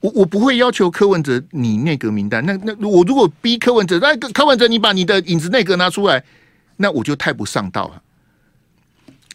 [0.00, 2.42] 我我不会要求柯文哲你内阁名单。
[2.46, 6.24] 那那我如果逼柯文哲，那柯文哲你把你的影子内阁拿出来，
[6.78, 8.02] 那我就太不上道了。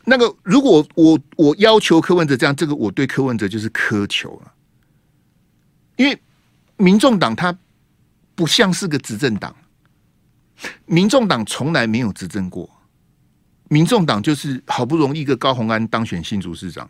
[0.06, 4.54] 那个如果我我要求柯文哲这样，这个我对柯文哲就是苛求了。
[5.96, 6.22] 因为
[6.78, 7.58] 民众党他
[8.36, 9.56] 不像是个执政党，
[10.86, 12.70] 民众党从来没有执政过。
[13.68, 16.88] 民众党就是好不容易一个高虹安当选新竹市长，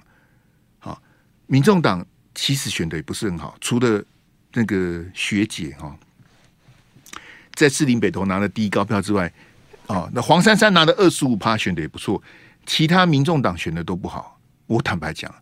[0.78, 1.02] 好，
[1.48, 4.04] 民众党其实选的也不是很好，除了
[4.52, 5.98] 那个学姐哈，
[7.54, 9.32] 在士林北投拿了第一高票之外，
[9.88, 12.22] 啊，那黄珊珊拿了二十五趴选的也不错，
[12.66, 15.34] 其他民众党选的都不好，我坦白讲，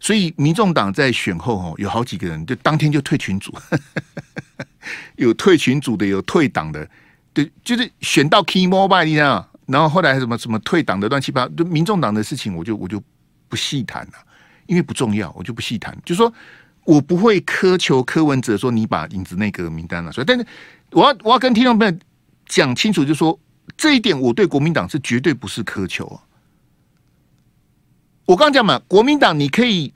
[0.00, 3.54] 所以民众党在选后哦，有好几个人就当天就退群组，
[5.16, 6.88] 有退群组的，有退党的，
[7.32, 9.48] 对，就是选到 key mobile 你知道。
[9.66, 13.02] 然后后来什么什么退党的乱七八，就民众党的事情，我就我就
[13.48, 14.12] 不细谈了，
[14.66, 15.96] 因为不重要，我就不细谈。
[16.04, 16.30] 就说
[16.84, 20.44] 我不会苛求柯文哲说你把影子内阁名单拿出来，但是
[20.90, 21.98] 我要我要跟听众朋友
[22.46, 23.38] 讲清楚，就是说
[23.76, 26.20] 这一点我对国民党是绝对不是苛求啊。
[28.24, 29.92] 我刚讲嘛，国民党你可以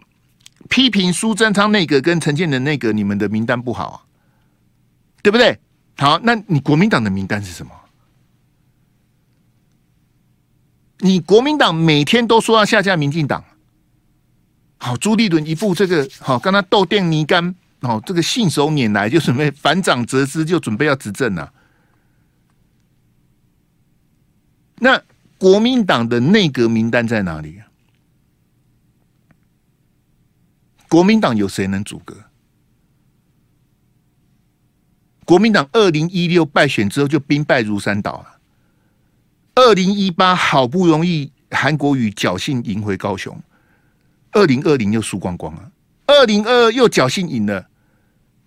[0.69, 3.97] 批评苏贞昌内阁跟陈建仁内阁你们的名单不好啊，
[5.23, 5.59] 对不对？
[5.97, 7.73] 好，那你国民党的名单是什么？
[10.99, 13.45] 你国民党每天都说要下架民进党，
[14.79, 21.53] 好，朱立伦一副这个好，跟他斗电泥干，好，这个信手拈来就准备反掌折枝，就准备要执政了。
[24.79, 25.01] 那
[25.39, 27.61] 国民党的内阁名单在哪里？
[30.89, 32.17] 国民党有谁能阻隔？
[35.25, 38.39] 国民党二零一六败选之后就兵败如山倒了。
[39.57, 43.37] 二零一八好不容易韩国瑜侥幸赢回高雄，
[44.31, 45.73] 二零二零又输光光了，
[46.07, 47.67] 二零二二又侥幸赢了。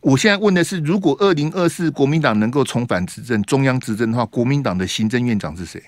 [0.02, 5.84] 我现在问的是，如果二零二四国民党能够重返执政、中央执政的话，国民党的行政院长是谁？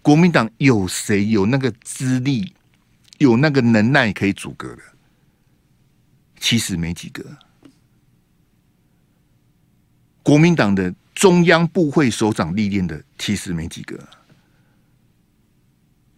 [0.00, 2.54] 国民党有谁有那个资历、
[3.22, 4.82] 有那个能耐可以阻隔的？
[6.38, 7.24] 其实没几个。
[10.22, 10.94] 国民党的。
[11.14, 13.96] 中央部会首长历练的其实没几个，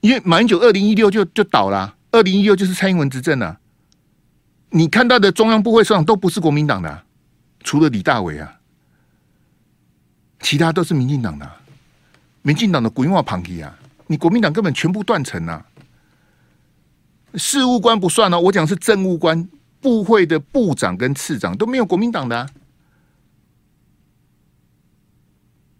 [0.00, 3.58] 因为马英九二零一六就就倒了，二零一六就是蔡英文执政了。
[4.70, 7.04] 你看到的中央部会首长都不是国民党的，
[7.64, 8.60] 除了李大伟啊，
[10.40, 11.50] 其他都是民进党的。
[12.42, 15.66] 民进党的国运化旁提啊，你国民党根本全部断层啊。
[17.36, 19.48] 事务官不算哦，我讲是政务官，
[19.80, 22.48] 部会的部长跟次长都没有国民党的。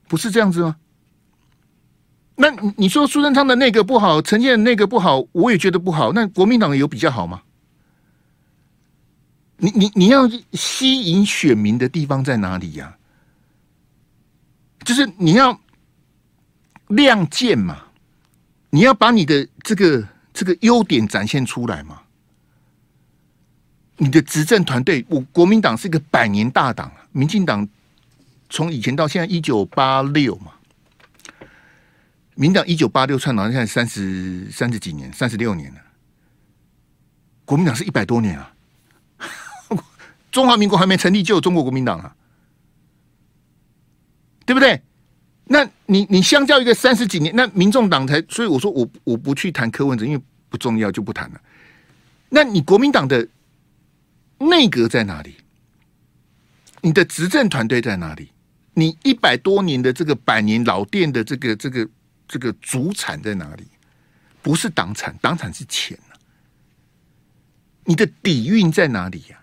[0.09, 0.77] 不是这样子吗？
[2.37, 6.13] 那你说苏贞昌的那个不好，陈建那个不好，我也觉得不好。
[6.13, 7.43] 那国民党有比较好吗？
[9.57, 12.99] 你你你要吸引选民的地方在哪里呀？
[14.85, 15.59] 就是你要
[16.89, 17.85] 亮剑嘛，
[18.71, 22.03] 你要把你的这个这个优点展现出来嘛。
[23.97, 27.67] 你的执政团队，我国民党是一个百年大党，民进党。
[28.51, 30.53] 从以前到现在，一九八六嘛，
[32.35, 35.81] 民党一九八六创党，现在三十三十几年，三十六年了。
[37.45, 38.55] 国民党是一百多年啊，
[40.31, 42.15] 中华民国还没成立就有中国国民党啊，
[44.45, 44.81] 对不对？
[45.47, 51.41] 那你你相较一个三十几年，那民众党才，所以我说我我不去谈柯文哲，因为不重要就不谈了。
[52.31, 53.29] 那你国民党的
[54.39, 55.35] 内阁在哪里？
[56.81, 58.31] 你的执政团队在哪里？
[58.73, 61.89] 你一百多年的这个百年老店的这个这个
[62.27, 63.65] 这个主产在哪里？
[64.43, 66.17] 不是党产，党产是钱啊。
[67.85, 69.39] 你的底蕴在哪里呀？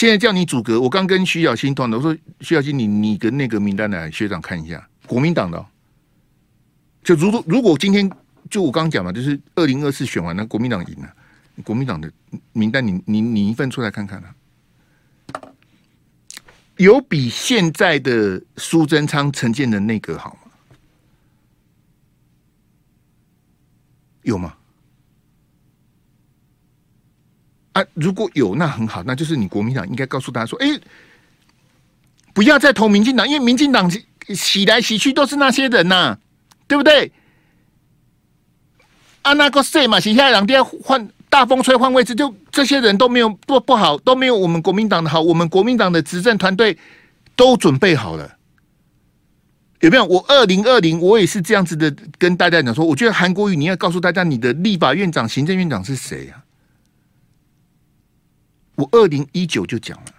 [0.00, 5.66] 现在叫你组阁，我刚跟徐小新通的，我说徐小新，你你跟那个名单来，学长看一下，国民党的。
[7.04, 8.10] 就如果如果今天
[8.48, 11.14] 就我刚讲嘛，就是二零二四选完，那国民党赢了，
[11.62, 12.10] 国民党的
[12.54, 14.34] 名单你你你一份出来看看啊，
[16.78, 20.50] 有比现在的苏贞昌、陈建仁内阁好吗？
[24.22, 24.54] 有吗？
[27.72, 30.66] 啊，如果有那很好，那就是你国民党应该告诉大家说，哎、
[32.32, 33.90] 不要再投民进党，因为民进党
[34.28, 36.18] 洗来洗去都是那些人呐、
[36.66, 37.12] 对不对？
[39.22, 46.76] 啊，那个谁嘛，洗下来两天换大风吹换位置，就这些人都没有不不好，都没有我们国民党的好，我们国民党的执政团队
[47.36, 48.36] 都准备好了，
[49.80, 50.04] 有没有？
[50.06, 56.39] 我二零二零我也是这样子的跟大家讲说，我觉得韩国瑜你要告诉大家，你的立法院长、行政院长是谁呀、
[58.80, 60.14] 我二零一九就讲了，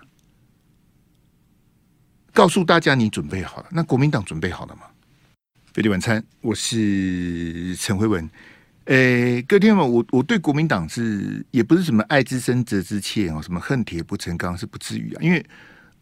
[2.32, 3.68] 告诉大家你准备好了。
[3.72, 4.84] 那国民党准备好了吗？
[5.74, 8.30] 飞碟晚餐，我是陈辉文。
[8.86, 15.18] 诶、欸，各位听众，我我对国民党是也不是什么爱之深责之切啊，什么恨铁不成钢是不至于啊。
[15.24, 15.44] 因为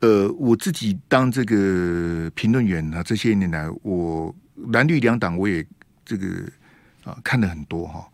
[0.02, 4.36] 呃，我自己当这个评论员啊，这些年来我
[4.74, 5.66] 蓝绿两党我也
[6.04, 6.28] 这个
[7.06, 8.06] 啊看了很多哈，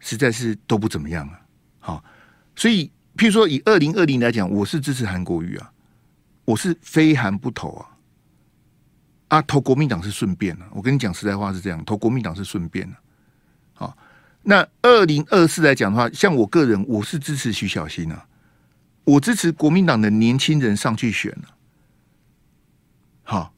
[0.00, 1.40] 实在是都不怎么样啊。
[1.78, 2.04] 好，
[2.56, 2.90] 所以。
[3.18, 5.72] 譬如说，以二零二零来讲，我是支持韩国瑜啊，
[6.44, 7.90] 我是非韩不投啊，
[9.26, 10.68] 啊，投国民党是顺便啊。
[10.70, 12.96] 我跟你讲实在话是这样，投国民党是顺便的。
[13.74, 13.98] 好，
[14.42, 18.24] 那二零二四来讲的话，像我个人，我是支持徐小新啊，
[19.02, 21.48] 我支持国民党的年轻人上去选了。
[23.24, 23.52] 好，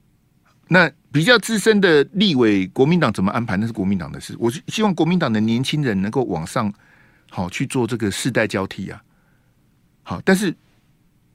[0.68, 4.34] 那比较资深的立委，国民党怎么安排那是国民党的事。
[4.38, 6.72] 我是希望国民党的年轻人能够往上
[7.28, 9.02] 好去做这个世代交替啊。
[10.10, 10.52] 好，但是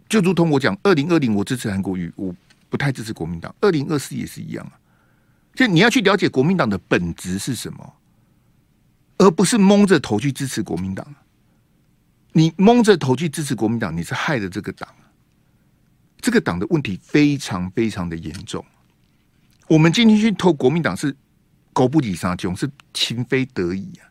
[0.09, 2.35] 就如同我讲，二零二零我支持韩国瑜，我
[2.67, 3.55] 不太支持国民党。
[3.61, 4.75] 二零二四也是一样啊，
[5.53, 7.93] 就你要去了解国民党的本质是什么，
[9.17, 11.07] 而不是蒙着头去支持国民党。
[12.33, 14.89] 你蒙着头去支持国民党，你是害了这个党。
[16.19, 18.65] 这个党的问题非常非常的严重。
[19.69, 21.15] 我们今天去投国民党是
[21.71, 24.03] 狗不理沙囧，是情非得已啊。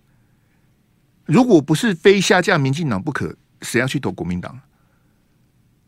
[1.27, 3.37] 如果不是非下架民进党不可。
[3.65, 4.61] 谁要去投国民党？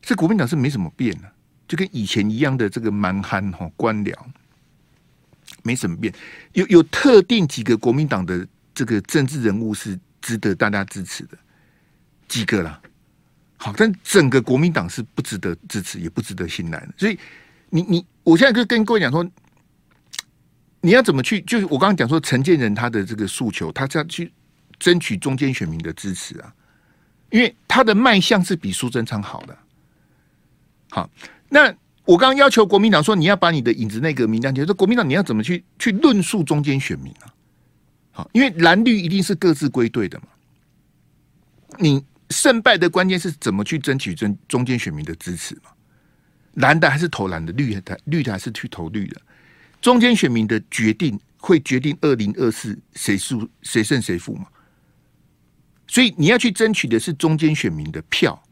[0.02, 1.30] 这国民党是没什么变的，
[1.68, 4.14] 就跟以前一样的这个蛮憨哈官僚，
[5.62, 6.14] 没什么变。
[6.52, 11.36] 有有特定几个国民党的这个政治人物是值得大家支持的，
[12.28, 12.80] 几个啦。
[13.56, 16.88] 好，但整个国民党是不值得支持，也不值得信赖的。
[16.96, 17.18] 所以
[17.70, 19.28] 你你，我现在就跟各位讲说，
[20.82, 21.40] 你要怎么去？
[21.40, 24.32] 就是我刚刚讲说，陈建仁他的这个诉求，他是要去
[24.78, 26.54] 争取中间选民的支持啊。
[27.36, 29.58] 因为他的卖相是比苏贞昌好的，
[30.88, 31.10] 好，
[31.50, 31.66] 那
[32.06, 37.28] 我刚刚要求国民党说，你要把你的影子内阁名单，就是国民党你要怎么去去论述中间选民啊？
[38.12, 40.28] 好，因为蓝绿一定是各自归队的嘛，
[41.78, 45.70] 你胜败的关键是怎么去争取中中间选民的支持嘛？
[46.54, 49.20] 蓝的还是投蓝的，绿的绿的还是去投绿的，
[49.82, 54.46] 中间选民的决定会决定二零二四谁输谁胜谁负嘛？
[55.86, 58.42] 所以你要去争取的是中间选民的票，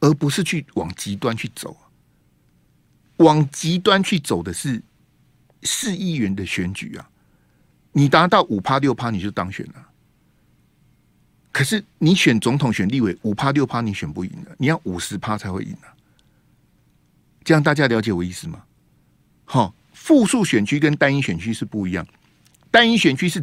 [0.00, 1.76] 而不是去往极端去走。
[3.16, 4.82] 往极端去走的是
[5.62, 7.08] 市议员的选举啊！
[7.92, 9.88] 你达到五趴六趴你就当选了，
[11.50, 15.96] 可是你选总统选立委五趴六趴你选不赢的，你要五十趴才会赢啊！
[17.42, 18.62] 这样大家了解我意思吗？
[19.46, 22.06] 好，复数选区跟单一选区是不一样，
[22.70, 23.42] 单一选区是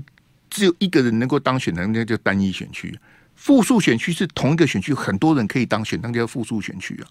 [0.52, 2.96] 只有一个人能够当选的，那叫单一选区。
[3.36, 7.10] 复数选区是同一个选区，很多人可以当选，那叫复数选区啊。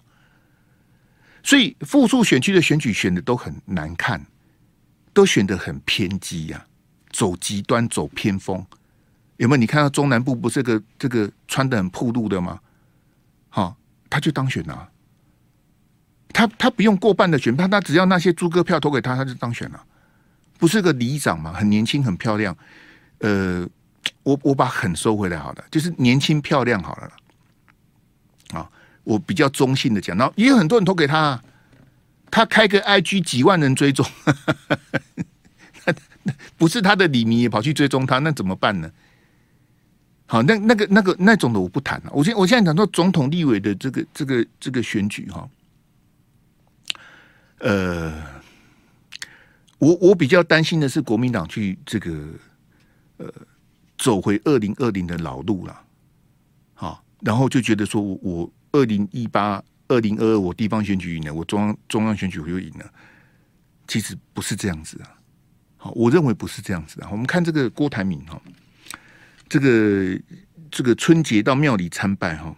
[1.43, 4.25] 所以复数选区的选举选的都很难看，
[5.13, 6.65] 都选的很偏激呀、啊，
[7.11, 8.65] 走极端，走偏锋。
[9.37, 9.57] 有没有？
[9.57, 12.59] 你看到中南部不是个这个穿的很暴露的吗？
[13.49, 13.75] 好，
[14.09, 14.89] 他就当选了、
[16.29, 19.85] 他他不用过半的选票，他只要那些猪哥票投给他，他就当选了。
[20.57, 22.57] 不是个里长嘛，很年轻，很漂亮，
[23.19, 23.67] 呃。
[24.23, 27.11] 我我把狠收回来好了，就是年轻漂亮好了
[28.57, 28.69] 啊，
[29.03, 31.43] 我比较中性的讲，然后也有很多人投给他，
[32.31, 34.05] 他开个 IG 几万人追踪，
[36.57, 38.89] 不是他的李明也跑去追踪他，那怎么办呢？
[40.25, 42.11] 好，那那个那个那种的我不谈了。
[42.13, 45.49] 我现我现在讲到总统立委的这个这个这个选举哈，
[47.59, 48.23] 呃，
[49.79, 52.25] 我我比较担心的是国民党去这个。
[53.17, 53.31] 呃
[53.97, 55.81] 走回二零二零的老路了，
[56.73, 62.91] 好，然后就觉得说我我二零一八、二零二二我地方选举赢了，我中央中央选举我又赢了，
[63.87, 65.11] 其实不是这样子啊，
[65.77, 67.09] 好，我认为不是这样子啊。
[67.11, 68.41] 我们看这个郭台铭哈，
[69.47, 70.19] 这个
[70.71, 72.55] 这个春节到庙里参拜哈，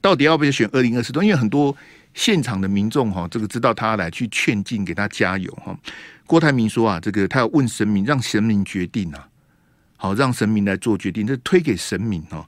[0.00, 1.12] 到底要不要选二零二四？
[1.14, 1.76] 因为很多。
[2.18, 5.78] 现场的民众哈，这个知道他来去劝进，给他加油哈。
[6.26, 9.28] 郭台铭说啊，这个他要问神明，让神明决定啊，
[9.96, 12.46] 好，让神明来做决定，这推给神明哦。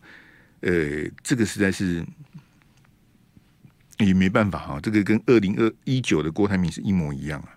[0.60, 2.04] 呃，这个实在是
[3.98, 4.80] 也没办法哈。
[4.80, 7.48] 这个跟二零二一九的郭台铭是一模一样啊。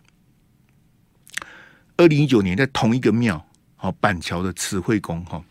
[1.98, 5.44] 二零一九年在同一个庙，好板桥的慈惠宫哈。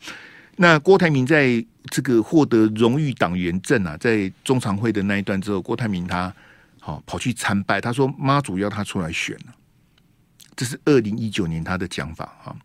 [0.56, 6.34] 那郭台铭在这个获得荣誉党员证啊，在中常会的那一段之后，郭台铭他。
[6.82, 7.78] 好，跑去参拜。
[7.78, 9.36] 他说妈祖要他出来选，
[10.56, 12.56] 这是二零一九年他的讲法哈。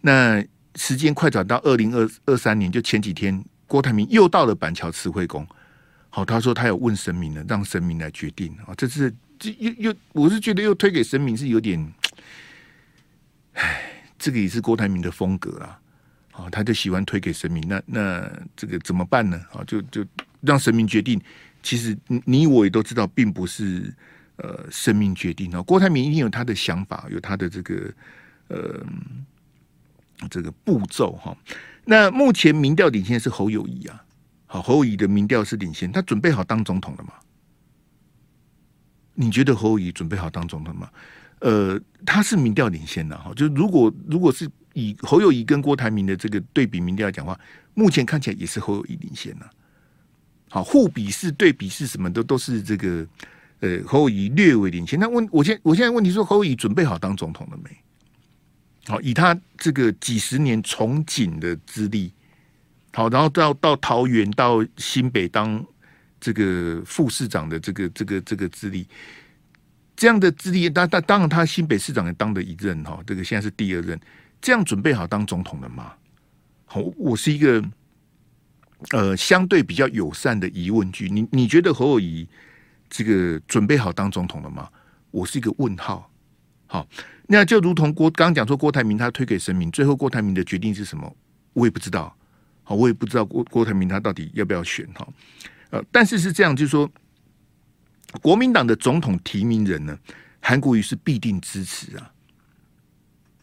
[0.00, 0.42] 那
[0.78, 5.44] 时间快转到二零二二三年，就前几天，郭台铭又到了板桥慈惠宫。
[6.08, 8.72] 好，他说他有问神明了，让神明来决定啊。
[8.76, 11.92] 这次这又又，我是觉得又推给神明是有点，
[13.54, 15.78] 唉，这个也是郭台铭的风格啊。
[16.30, 17.62] 好，他就喜欢推给神明。
[17.68, 19.36] 那那这个怎么办呢？
[19.52, 20.06] 啊，就就
[20.40, 21.20] 让神明决定。
[21.60, 23.92] 其实你我也都知道，并不是
[24.36, 25.60] 呃生命决定哦。
[25.60, 27.92] 郭台铭一定有他的想法，有他的这个
[28.46, 28.86] 呃
[30.30, 31.36] 这个步骤哈。
[31.84, 34.04] 那目前民调领先是侯友谊啊，
[34.46, 37.12] 好，侯友谊的民调是领先，他准备好当总统了吗？
[39.14, 40.88] 你觉得侯友谊准备好当总统吗？
[41.40, 43.32] 呃，他是民调领先的哈。
[43.34, 47.38] 就如果如果是以侯友谊跟郭台铭的这个对比民调讲话，
[47.74, 49.50] 目前看起来也是侯友谊领先了。
[50.50, 53.06] 好，互比是对比是什么都都是这个，
[53.60, 54.98] 呃，侯友谊略微领先。
[54.98, 57.70] 那问我现我现在问题说，侯友谊准备好当总统了没？
[58.88, 62.12] 好，以他这个几十年从警的资历，
[62.92, 65.64] 好，然后到到桃园到新北当
[66.18, 68.86] 这个副市长的这个这个这个资历，
[69.94, 74.00] 这样的资历，当当当然他新北市长也当了一任哈，这个现在是第二任，
[74.40, 75.92] 这样准备好当总统了吗？
[76.64, 77.62] 好，我是一个。
[78.90, 82.24] 呃，相对比较友善的疑问句，你你觉得侯友宜
[82.88, 84.70] 这个准备好当总统了吗？
[85.10, 86.08] 我是一个问号。
[86.68, 86.88] 好，
[87.30, 91.16] 那就如同郭刚讲说郭台铭他推给神明，最后郭台铭的决定是什么？
[91.52, 92.12] 我也不知道。
[92.64, 95.06] 好，我也不知道郭郭台铭他到底要不要选哈。
[95.70, 96.90] 呃，但是是这样，就是说
[98.20, 99.96] 国民党的总统提名人呢，
[100.40, 102.10] 韩国瑜是必定支持啊。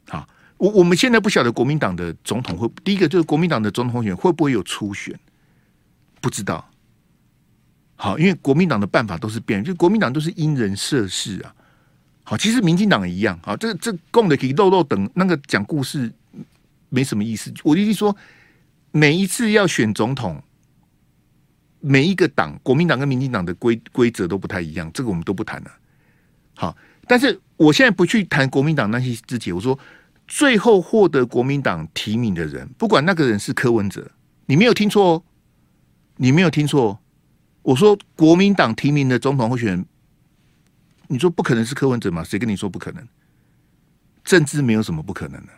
[0.09, 0.29] 好。
[0.57, 5.17] 我我们现在不晓得国民党的总统会第一个就是国民党的总统选会不会有初选，
[6.21, 6.67] 不知道。
[7.95, 11.54] 好，因为国民党的办法都是变，就国民党都是因人设事啊。
[12.25, 13.39] 好，其实民进党一样。
[13.41, 16.11] 好，这这共的可以漏漏等那个讲故事
[16.89, 17.53] 没什么意思。
[17.63, 18.13] 我的意思说，
[18.91, 20.43] 每一次要选总统，
[21.79, 25.71] 每一个党，国民党跟民进党的规规则都不太一样，这个我们都不谈了。
[26.55, 26.75] 好，
[27.07, 29.79] 但是我现在不去谈国民党那些枝节，我说。
[30.27, 34.09] 最后获得国民党提名的人，不管那个人是柯文哲，
[34.47, 35.23] 你没有听错哦，
[36.17, 36.97] 你没有听错。
[37.61, 39.85] 我说国民党提名的总统候选人，
[41.07, 42.23] 你说不可能是柯文哲吗？
[42.23, 43.07] 谁跟你说不可能？
[44.23, 45.53] 政治没有什么不可能的。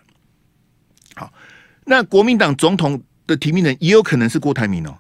[1.16, 1.34] 好，
[1.86, 4.98] 那国民党总统的提名人也有可能是郭台铭哦。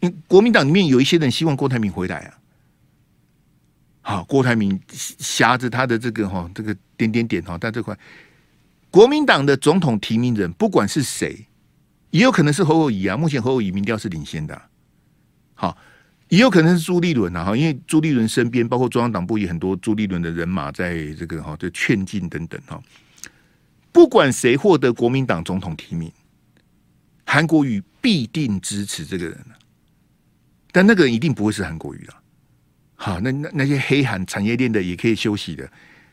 [0.00, 2.38] 因国民党里面有一些人希望郭台铭回来啊。
[4.02, 7.98] 好，郭台铭挟着他的这个哈，这个点点点哈，在这块
[8.88, 11.46] 国民党的总统提名人，不管是谁，
[12.10, 13.16] 也有可能是侯友宜啊。
[13.16, 14.62] 目前侯友宜民调是领先的，
[15.54, 15.76] 好，
[16.28, 17.44] 也有可能是朱立伦啊。
[17.44, 22.82] 哈，因为朱立伦身边包括中央党部也很多朱立伦的人马在这个哈，就劝进等等哈。
[23.92, 26.12] 不管谁获得国民党总统提名，
[27.24, 29.38] 韩国瑜必定支持这个人，
[30.70, 32.20] 但那个人一定不会是韩国瑜啊。
[32.94, 35.70] 好，那那那些黑韩产业链的也可以休息的，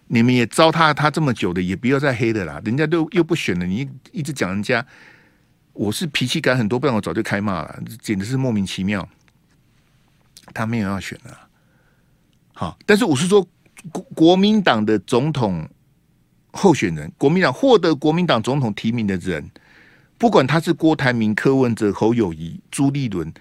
[0.08, 2.62] 你们也糟蹋他这么久的，也不要再黑的啦。
[2.64, 4.86] 人家都又不选了，你一直讲人家，
[5.74, 9.08] 我是脾气感很多，不然我早就开骂了，简直是莫名其妙。
[10.54, 11.38] 他没有要选了，
[12.54, 13.48] 好，但是我是说
[13.92, 15.68] 国国民党的总统
[16.52, 19.50] 候选人，国民党获得国民党总统提名的人，
[20.18, 23.34] 不管他是郭台铭、柯文哲、侯友谊、朱立伦、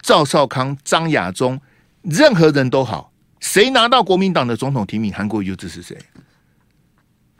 [0.00, 1.60] 赵少康、张亚中。
[2.02, 5.96] 任何人都好，谁拿到国民党的总统提名，韩国瑜就支持谁。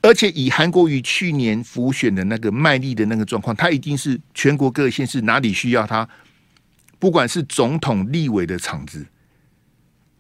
[0.02, 6.08] 而且以韩国瑜去年辅选的那个卖力的那个状况，他一定是全国各县市哪里需要他，
[7.02, 9.04] 不管是总统、立委的场子，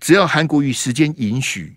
[0.00, 1.76] 只要韩国瑜时间允许，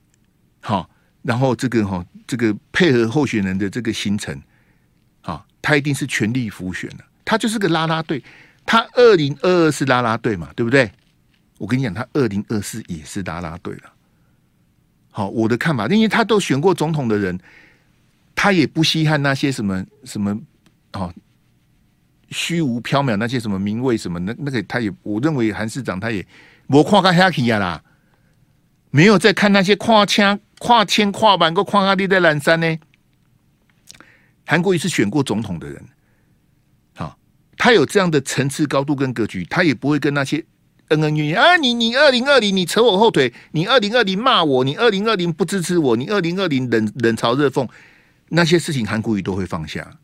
[0.61, 0.89] 好，
[1.21, 4.41] 然后这个哈，这个配合候选人的这个行程，
[5.21, 8.23] 好，他一定是全力辅选的，他就是个拉拉队。
[8.65, 10.91] 他二零二二是拉拉队嘛，对不对？
[11.59, 13.93] 我跟你讲，他二零二四也是拉拉队了。
[15.11, 17.39] 好，我的看法，因为他都选过总统的人，
[18.33, 20.35] 他也不稀罕那些什么什么
[20.93, 21.13] 哦，
[22.29, 26.25] 虚无缥缈那些什么名位什么那那个，他也我认为韩市长他也
[26.67, 27.83] 我跨个黑气呀啦，
[28.91, 32.77] 没有在看那些跨枪跨千跨万个跨阿弟在蓝山呢。
[34.45, 35.83] 韩国瑜是选过总统的人。
[36.95, 37.17] 好
[37.57, 40.45] 他有这样的层次高度跟格局，他也不会跟那些
[40.89, 41.57] 恩恩怨怨啊！
[41.57, 47.67] 你你二零二零你扯我后腿，你二零二零骂我，你二零二零不支持我，你二零二零冷冷嘲热讽，
[48.29, 49.97] 那些事情韩国瑜都会放下。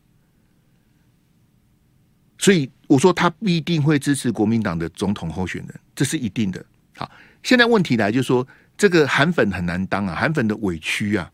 [2.41, 6.65] 所以我说他必定会支持国民党的总统候选人，这是一定的。
[6.97, 7.09] 好，
[7.43, 11.31] 现在问题来就是说，这个韩粉很难当啊，韩粉的委屈啊，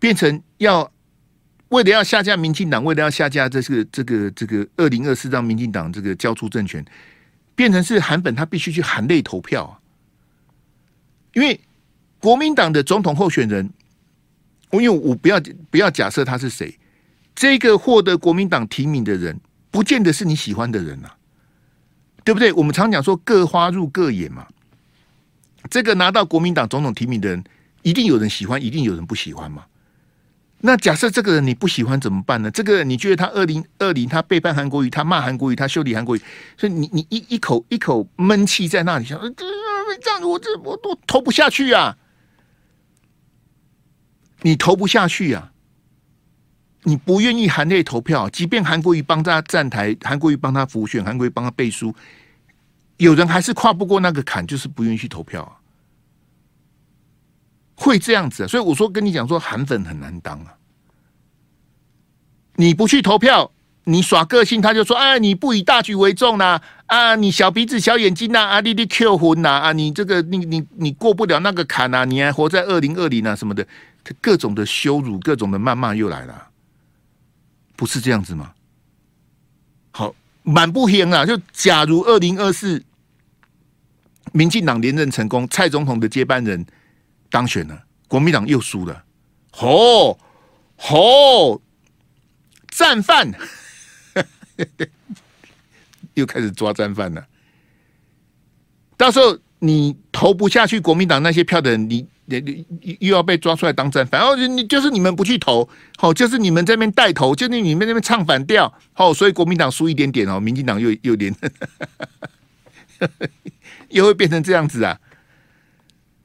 [0.00, 0.90] 变成要。
[1.68, 6.82] 为了要下架民进党，为了要下架这个这个这个二零二四让民进党这个交出政权，
[7.54, 9.76] 变成是韩粉他必须去含泪投票啊！
[11.34, 11.60] 因为
[12.20, 13.68] 国民党的总统候选人，
[14.70, 15.38] 我因为我不要
[15.70, 16.74] 不要假设他是谁，
[17.34, 19.38] 这个获得国民党提名的人，
[19.70, 21.16] 不见得是你喜欢的人啊，
[22.24, 22.52] 对不对？
[22.52, 24.46] 我们常讲说各花入各眼嘛，
[25.70, 27.44] 这个拿到国民党总统提名的人，
[27.82, 29.64] 一定有人喜欢，一定有人不喜欢嘛。
[30.60, 32.50] 那假设这个人你不喜欢怎么办呢？
[32.50, 36.22] 这个你觉得他二零二零他背叛韩国瑜，他骂韩国瑜，他修理韩国瑜，
[36.56, 39.44] 所以你你一一口一口闷气在那里想，这
[40.02, 41.96] 这样子我这我都投不下去啊！
[44.42, 45.52] 你投不下去啊！
[46.84, 51.94] 你不愿意含泪投票，即便韩国瑜帮他站台，韩国瑜帮他辅选，韩国瑜帮他背书，
[52.96, 55.52] 有人还是跨不过那个坎，就是不愿意去投票啊。
[57.74, 60.54] 会这样子，所以我说跟你讲说韩粉很难当啊！
[62.56, 63.52] 你不去投票，
[63.84, 73.64] 你耍个性，他就说啊，你不以大局为重呐，啊，你小鼻子小眼睛呐，啊，你你 Q 魂呐，啊，你这个你你你过不了那个坎呐，你还活在二零二零啊什么的，
[74.20, 76.47] 各种的羞辱，各种的谩骂又来了，
[77.78, 78.52] 不是这样子吗？
[79.92, 80.12] 好，
[80.42, 81.24] 满不行啊！
[81.24, 82.84] 就假如二零二四
[84.32, 86.66] 民进党连任成功，蔡总统的接班人。
[87.30, 89.04] 当选了，国民党又输了，
[89.52, 90.18] 吼
[90.76, 91.60] 吼，
[92.68, 93.30] 战犯，
[96.14, 97.28] 又开始抓战犯了。
[98.96, 102.08] 到时候你投不下去国民党那些票的人，你
[103.00, 104.20] 又要被抓出来当战犯。
[104.20, 111.34] 然后你就是你们不去投，好，就是你们这边带头，就是你们那边唱反调，好，所以国民党输一点点哦，民进党又又连，
[113.90, 114.98] 又会变成这样子啊，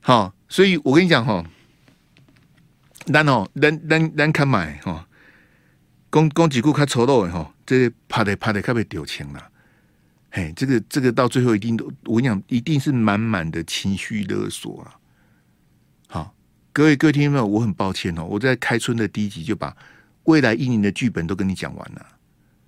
[0.01, 0.33] 好。
[0.49, 1.43] 所以我跟你讲哈，
[3.11, 5.07] 咱哦，咱咱咱看买哈，
[6.11, 9.49] 讲讲几句较丑陋的哈，这怕的怕的特别丢钱了，
[10.29, 14.93] 嘿，这个这个到最后一定都，我跟你讲，一定是满满的情绪勒索啊！
[16.73, 19.73] 各位各位听众朋友，我很抱歉哦，我在开春的第一集就把
[20.23, 22.05] 未来一年的剧本都跟你讲完了，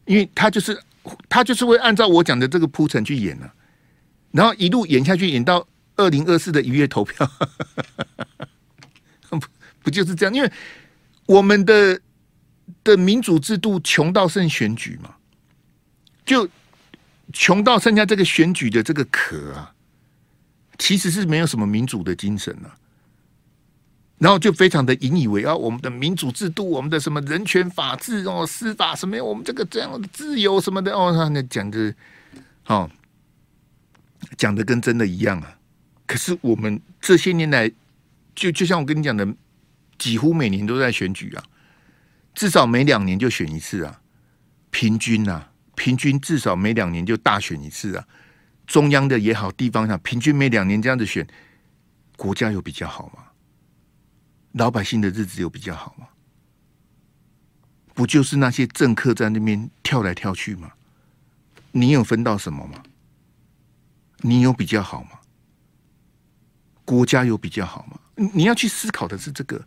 [0.05, 0.79] 因为他就是
[1.27, 3.49] 他就是会按照我讲的这个铺陈去演呢，
[4.31, 5.67] 然后一路演下去，演到。
[5.97, 7.25] 二零二四的一月投票，
[9.31, 9.39] 不
[9.81, 10.35] 不就是这样？
[10.35, 10.51] 因为
[11.25, 12.01] 我们的
[12.83, 15.15] 的民主制度穷到剩选举嘛，
[16.25, 16.49] 就
[17.31, 19.73] 穷到剩下这个选举的这个壳啊，
[20.77, 22.77] 其实是没有什么民主的精神了、
[24.17, 31.93] 然后就非常的引以为傲，我们的民主制度，我们的什么人权法治哦，司法什么，我们这个这样的自由什么的哦，他那讲的，
[32.67, 32.89] 哦，
[34.37, 35.57] 讲的跟真的一样啊。
[36.07, 37.69] 可是我们这些年来，
[38.33, 39.27] 就就像我跟你讲的，
[39.97, 41.43] 几乎每年都在选举啊，
[42.33, 43.99] 至少每两年就选一次啊，
[44.69, 48.07] 平均啊，平均至少每两年就大选一次啊，
[48.65, 51.27] 中央的也好，地方上平均每两年这样子选，
[52.15, 53.24] 国家有比较好吗？
[54.55, 56.07] 老百姓的日子有比较好吗？
[57.93, 60.71] 不就是那些政客在那边跳来跳去吗？
[61.71, 62.81] 你有分到什么吗？
[64.19, 65.11] 你有比较好吗？
[66.85, 67.99] 国家有比较好吗？
[68.33, 69.61] 你要去思考的是这个，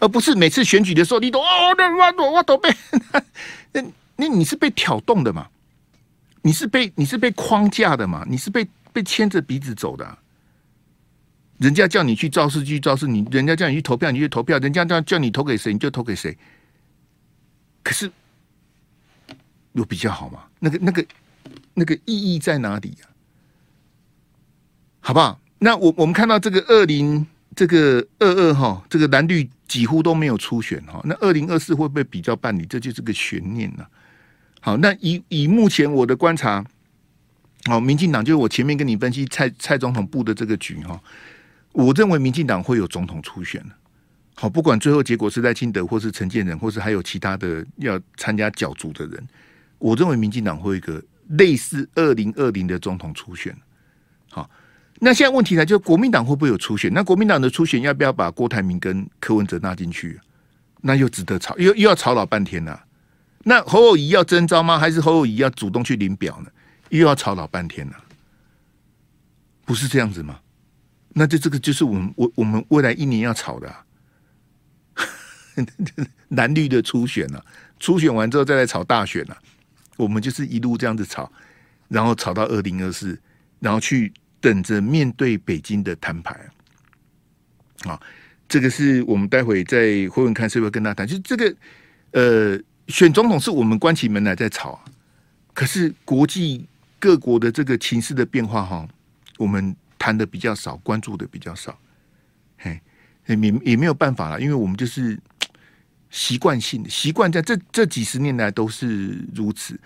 [0.00, 1.44] 而不是每次选举的时候，你都哦，
[1.78, 2.74] 我我我都被
[3.72, 3.82] 那
[4.16, 5.48] 那你是被挑动的嘛？
[6.42, 8.26] 你是被你是被框架的嘛？
[8.28, 10.18] 你是被被牵着鼻子走的。
[11.58, 16.36] 人家叫你去造势，去造势；你人家叫你去投票，你去投票；人家叫叫你投给谁，你就投给谁。
[17.82, 18.10] 可是
[19.72, 20.44] 有比较好吗？
[20.60, 21.04] 那个那个
[21.74, 23.08] 那个意义在哪里呀？
[25.00, 25.40] 好不好？
[25.58, 31.00] 那我我们看到这个二零这个二二哈，这个蓝绿几乎都没有初选哈。
[31.04, 32.66] 那二零二四会不会比较办理？
[32.66, 33.86] 这就是个悬念呐。
[34.60, 36.64] 好，那以以目前我的观察，
[37.64, 41.00] 好，民进党就是我前面跟你分析蔡蔡总统布的这个局哈，
[41.72, 43.64] 我认为民进党会有总统初选。
[44.34, 49.28] 好，不管最后结果是赖清德，或是陈建仁，或是还有其他的要参加角逐的人，
[49.78, 53.56] 我认为民进党会有一个类似二零二零的总统初选。
[54.30, 54.48] 好，
[55.00, 56.92] 那现在问题来就是国民党会不会有初选？
[56.92, 60.18] 那国民党的初选要不要把郭台铭跟柯文哲纳进去？
[60.80, 62.84] 那又值得吵，又又要吵老半天了，
[63.44, 64.78] 那侯友谊要征召吗？
[64.78, 66.50] 还是侯友谊要主动去领表呢？
[66.88, 67.96] 又要吵老半天了，
[69.64, 70.40] 不是这样子吗？
[71.14, 73.84] 那这这个就是我们我我们未来一年要吵的，啊。
[76.30, 77.44] 蓝绿的初选呢、啊，
[77.78, 79.42] 初选完之后再来炒大选呢、啊，
[79.98, 81.30] 我们就是一路这样子炒，
[81.88, 83.20] 然后炒到二零二四，
[83.60, 84.10] 然后去
[84.40, 86.34] 等着面对北京的摊牌。
[87.84, 88.00] 啊，
[88.48, 91.54] 这个是我们待会在回文看是不是跟大家谈，就这个
[92.12, 92.58] 呃，
[92.88, 94.82] 选总统是我们关起门来在炒，
[95.52, 96.66] 可是国际
[96.98, 98.88] 各国的这个情势的变化哈，
[99.36, 101.78] 我们谈的比较少，关注的比较少，
[102.58, 102.80] 嘿，
[103.26, 103.36] 也
[103.70, 105.16] 也没有办法了，因为我们就是。
[106.14, 109.80] 习惯性习惯，在这这几十年来都是如此。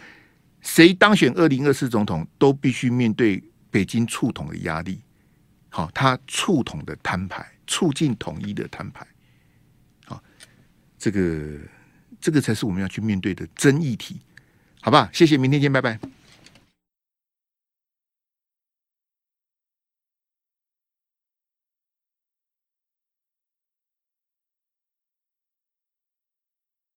[0.60, 3.40] 谁当选二零二四总统，都必须面对
[3.70, 5.00] 北京促统的压力。
[5.68, 9.06] 好，他促统的摊牌，促进统一的摊牌。
[10.04, 10.20] 好，
[10.98, 11.60] 这个
[12.20, 14.20] 这个才是我们要去面对的真议题，
[14.80, 15.08] 好吧？
[15.12, 16.15] 谢谢，明天见，拜拜。